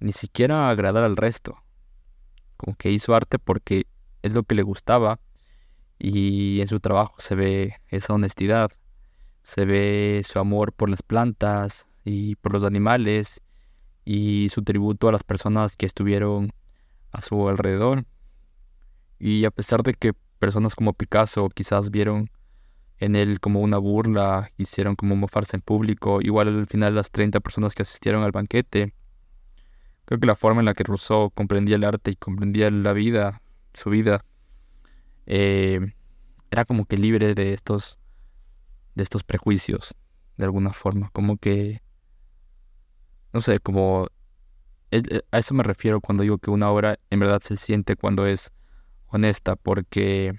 ni 0.00 0.10
siquiera 0.10 0.68
agradar 0.68 1.04
al 1.04 1.16
resto, 1.16 1.62
como 2.56 2.76
que 2.76 2.90
hizo 2.90 3.14
arte 3.14 3.38
porque 3.38 3.86
es 4.22 4.34
lo 4.34 4.42
que 4.42 4.56
le 4.56 4.62
gustaba 4.62 5.20
y 5.96 6.60
en 6.60 6.66
su 6.66 6.80
trabajo 6.80 7.14
se 7.18 7.36
ve 7.36 7.76
esa 7.88 8.14
honestidad 8.14 8.72
se 9.46 9.64
ve 9.64 10.22
su 10.24 10.40
amor 10.40 10.72
por 10.72 10.90
las 10.90 11.02
plantas 11.02 11.86
y 12.04 12.34
por 12.34 12.52
los 12.52 12.64
animales 12.64 13.42
y 14.04 14.48
su 14.48 14.64
tributo 14.64 15.06
a 15.06 15.12
las 15.12 15.22
personas 15.22 15.76
que 15.76 15.86
estuvieron 15.86 16.50
a 17.12 17.22
su 17.22 17.48
alrededor. 17.48 18.06
Y 19.20 19.44
a 19.44 19.52
pesar 19.52 19.84
de 19.84 19.94
que 19.94 20.14
personas 20.40 20.74
como 20.74 20.94
Picasso 20.94 21.48
quizás 21.48 21.92
vieron 21.92 22.28
en 22.98 23.14
él 23.14 23.40
como 23.40 23.60
una 23.60 23.78
burla, 23.78 24.50
hicieron 24.56 24.96
como 24.96 25.16
mofarse 25.16 25.56
en 25.56 25.62
público, 25.62 26.20
igual 26.22 26.48
al 26.48 26.66
final 26.66 26.94
las 26.94 27.10
30 27.10 27.40
personas 27.40 27.74
que 27.74 27.82
asistieron 27.82 28.22
al 28.22 28.32
banquete, 28.32 28.94
creo 30.04 30.20
que 30.20 30.26
la 30.26 30.36
forma 30.36 30.60
en 30.60 30.66
la 30.66 30.74
que 30.74 30.84
Rousseau 30.84 31.30
comprendía 31.30 31.76
el 31.76 31.84
arte 31.84 32.12
y 32.12 32.16
comprendía 32.16 32.70
la 32.70 32.92
vida, 32.92 33.42
su 33.74 33.90
vida, 33.90 34.24
eh, 35.26 35.92
era 36.50 36.64
como 36.64 36.86
que 36.86 36.96
libre 36.96 37.34
de 37.34 37.52
estos 37.52 37.98
de 38.96 39.02
estos 39.02 39.22
prejuicios, 39.22 39.94
de 40.38 40.46
alguna 40.46 40.72
forma, 40.72 41.10
como 41.12 41.36
que, 41.36 41.82
no 43.32 43.42
sé, 43.42 43.60
como, 43.60 44.06
a 45.30 45.38
eso 45.38 45.54
me 45.54 45.62
refiero 45.62 46.00
cuando 46.00 46.22
digo 46.22 46.38
que 46.38 46.50
una 46.50 46.70
obra 46.70 46.98
en 47.10 47.20
verdad 47.20 47.40
se 47.42 47.56
siente 47.56 47.94
cuando 47.94 48.26
es 48.26 48.52
honesta, 49.08 49.54
porque 49.54 50.32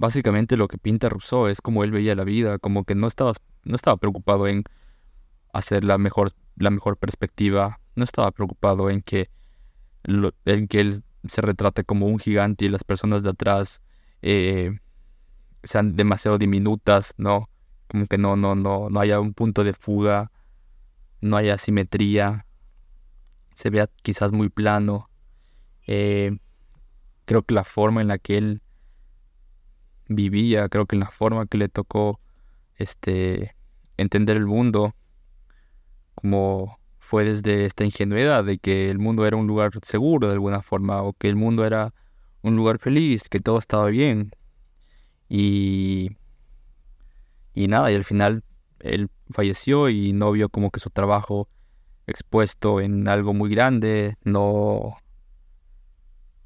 básicamente 0.00 0.56
lo 0.56 0.66
que 0.66 0.78
pinta 0.78 1.10
Rousseau 1.10 1.46
es 1.46 1.60
como 1.60 1.84
él 1.84 1.90
veía 1.90 2.14
la 2.14 2.24
vida, 2.24 2.58
como 2.58 2.84
que 2.84 2.94
no 2.94 3.06
estaba, 3.06 3.34
no 3.64 3.76
estaba 3.76 3.98
preocupado 3.98 4.48
en 4.48 4.64
hacer 5.52 5.84
la 5.84 5.98
mejor, 5.98 6.32
la 6.56 6.70
mejor 6.70 6.96
perspectiva, 6.96 7.80
no 7.96 8.04
estaba 8.04 8.30
preocupado 8.30 8.88
en 8.88 9.02
que, 9.02 9.28
en 10.46 10.68
que 10.68 10.80
él 10.80 11.04
se 11.26 11.42
retrate 11.42 11.84
como 11.84 12.06
un 12.06 12.18
gigante 12.18 12.64
y 12.64 12.70
las 12.70 12.82
personas 12.82 13.22
de 13.22 13.28
atrás 13.28 13.82
eh, 14.22 14.78
sean 15.62 15.96
demasiado 15.96 16.38
diminutas, 16.38 17.12
¿no? 17.18 17.50
Como 17.86 18.06
que 18.06 18.16
no, 18.16 18.36
no, 18.36 18.54
no, 18.54 18.88
no 18.88 19.00
haya 19.00 19.20
un 19.20 19.34
punto 19.34 19.64
de 19.64 19.74
fuga, 19.74 20.32
no 21.20 21.36
haya 21.36 21.58
simetría, 21.58 22.46
se 23.54 23.68
vea 23.68 23.90
quizás 24.02 24.32
muy 24.32 24.48
plano. 24.48 25.10
Eh, 25.86 26.38
creo 27.26 27.42
que 27.42 27.52
la 27.52 27.64
forma 27.64 28.00
en 28.00 28.08
la 28.08 28.16
que 28.16 28.38
él 28.38 28.62
vivía, 30.10 30.68
creo 30.68 30.86
que 30.86 30.96
en 30.96 31.00
la 31.00 31.10
forma 31.10 31.46
que 31.46 31.56
le 31.56 31.68
tocó 31.68 32.20
este 32.76 33.54
entender 33.96 34.36
el 34.36 34.46
mundo, 34.46 34.94
como 36.14 36.78
fue 36.98 37.24
desde 37.24 37.64
esta 37.64 37.84
ingenuidad 37.84 38.44
de 38.44 38.58
que 38.58 38.90
el 38.90 38.98
mundo 38.98 39.26
era 39.26 39.36
un 39.36 39.46
lugar 39.46 39.72
seguro 39.82 40.26
de 40.26 40.34
alguna 40.34 40.62
forma, 40.62 41.02
o 41.02 41.12
que 41.12 41.28
el 41.28 41.36
mundo 41.36 41.64
era 41.64 41.94
un 42.42 42.56
lugar 42.56 42.78
feliz, 42.78 43.28
que 43.28 43.40
todo 43.40 43.58
estaba 43.58 43.86
bien, 43.86 44.32
y, 45.28 46.16
y 47.54 47.68
nada, 47.68 47.92
y 47.92 47.94
al 47.94 48.04
final 48.04 48.42
él 48.80 49.10
falleció 49.30 49.88
y 49.88 50.12
no 50.12 50.32
vio 50.32 50.48
como 50.48 50.70
que 50.70 50.80
su 50.80 50.90
trabajo 50.90 51.48
expuesto 52.06 52.80
en 52.80 53.06
algo 53.06 53.32
muy 53.32 53.50
grande, 53.50 54.16
no, 54.24 54.96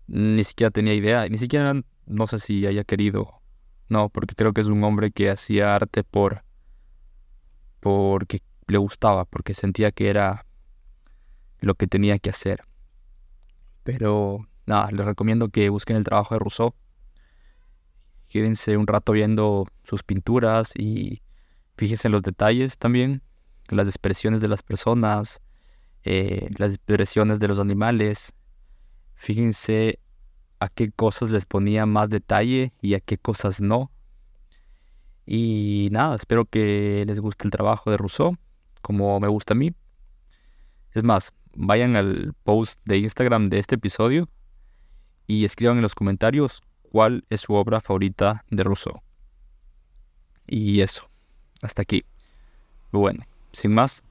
ni 0.07 0.44
siquiera 0.44 0.70
tenía 0.70 0.92
idea, 0.94 1.29
ni 1.29 1.38
siquiera 1.38 1.74
no 2.07 2.27
sé 2.27 2.38
si 2.38 2.66
haya 2.66 2.85
querido, 2.85 3.40
no, 3.88 4.08
porque 4.08 4.34
creo 4.34 4.52
que 4.52 4.60
es 4.60 4.68
un 4.68 4.82
hombre 4.84 5.10
que 5.10 5.30
hacía 5.30 5.74
arte 5.74 6.04
por, 6.04 6.44
porque 7.80 8.42
le 8.66 8.78
gustaba, 8.78 9.24
porque 9.24 9.54
sentía 9.54 9.92
que 9.92 10.08
era 10.08 10.46
lo 11.60 11.74
que 11.74 11.86
tenía 11.86 12.18
que 12.18 12.30
hacer. 12.30 12.64
Pero 13.82 14.48
nada, 14.66 14.90
les 14.90 15.04
recomiendo 15.04 15.48
que 15.48 15.68
busquen 15.68 15.96
el 15.96 16.04
trabajo 16.04 16.34
de 16.34 16.38
Rousseau 16.38 16.74
quédense 18.34 18.76
un 18.76 18.88
rato 18.88 19.12
viendo 19.12 19.64
sus 19.84 20.02
pinturas 20.02 20.72
y 20.76 21.22
fíjense 21.76 22.08
en 22.08 22.12
los 22.12 22.22
detalles 22.22 22.78
también. 22.78 23.22
las 23.68 23.86
expresiones 23.86 24.40
de 24.40 24.48
las 24.48 24.62
personas, 24.62 25.40
eh, 26.02 26.48
las 26.58 26.74
expresiones 26.74 27.38
de 27.38 27.46
los 27.46 27.60
animales. 27.60 28.32
Fíjense 29.14 30.00
a 30.64 30.68
qué 30.68 30.90
cosas 30.90 31.31
les 31.31 31.44
ponía 31.44 31.85
más 31.87 32.09
detalle 32.09 32.72
y 32.81 32.94
a 32.94 33.00
qué 33.00 33.18
cosas 33.18 33.61
no. 33.61 33.90
Y 35.27 35.88
nada, 35.92 36.16
espero 36.16 36.46
que 36.46 37.05
les 37.07 37.20
guste 37.20 37.46
el 37.46 37.50
trabajo 37.50 37.90
de 37.90 37.96
Rousseau, 37.96 38.37
como 38.81 39.20
me 39.20 39.29
gusta 39.29 39.55
a 39.55 39.57
mí. 39.57 39.74
Es 40.92 41.03
más, 41.03 41.33
vayan 41.55 41.96
al 41.96 42.35
post 42.44 42.81
de 42.85 42.98
Instagram 42.98 43.50
de 43.50 43.59
este 43.59 43.74
episodio 43.74 44.29
y 45.27 45.44
escriban 45.44 45.77
en 45.77 45.83
los 45.83 45.94
comentarios 45.94 46.62
cuál 46.83 47.24
es 47.29 47.42
su 47.42 47.55
obra 47.55 47.81
favorita 47.81 48.44
de 48.50 48.62
Rousseau. 48.62 49.03
Y 50.46 50.81
eso, 50.81 51.09
hasta 51.62 51.83
aquí. 51.83 52.05
Bueno, 52.90 53.27
sin 53.53 53.72
más, 53.74 54.03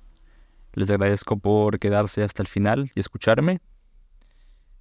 les 0.74 0.90
agradezco 0.90 1.38
por 1.38 1.80
quedarse 1.80 2.24
hasta 2.24 2.44
el 2.44 2.48
final 2.48 2.92
y 2.96 3.00
escucharme. 3.00 3.60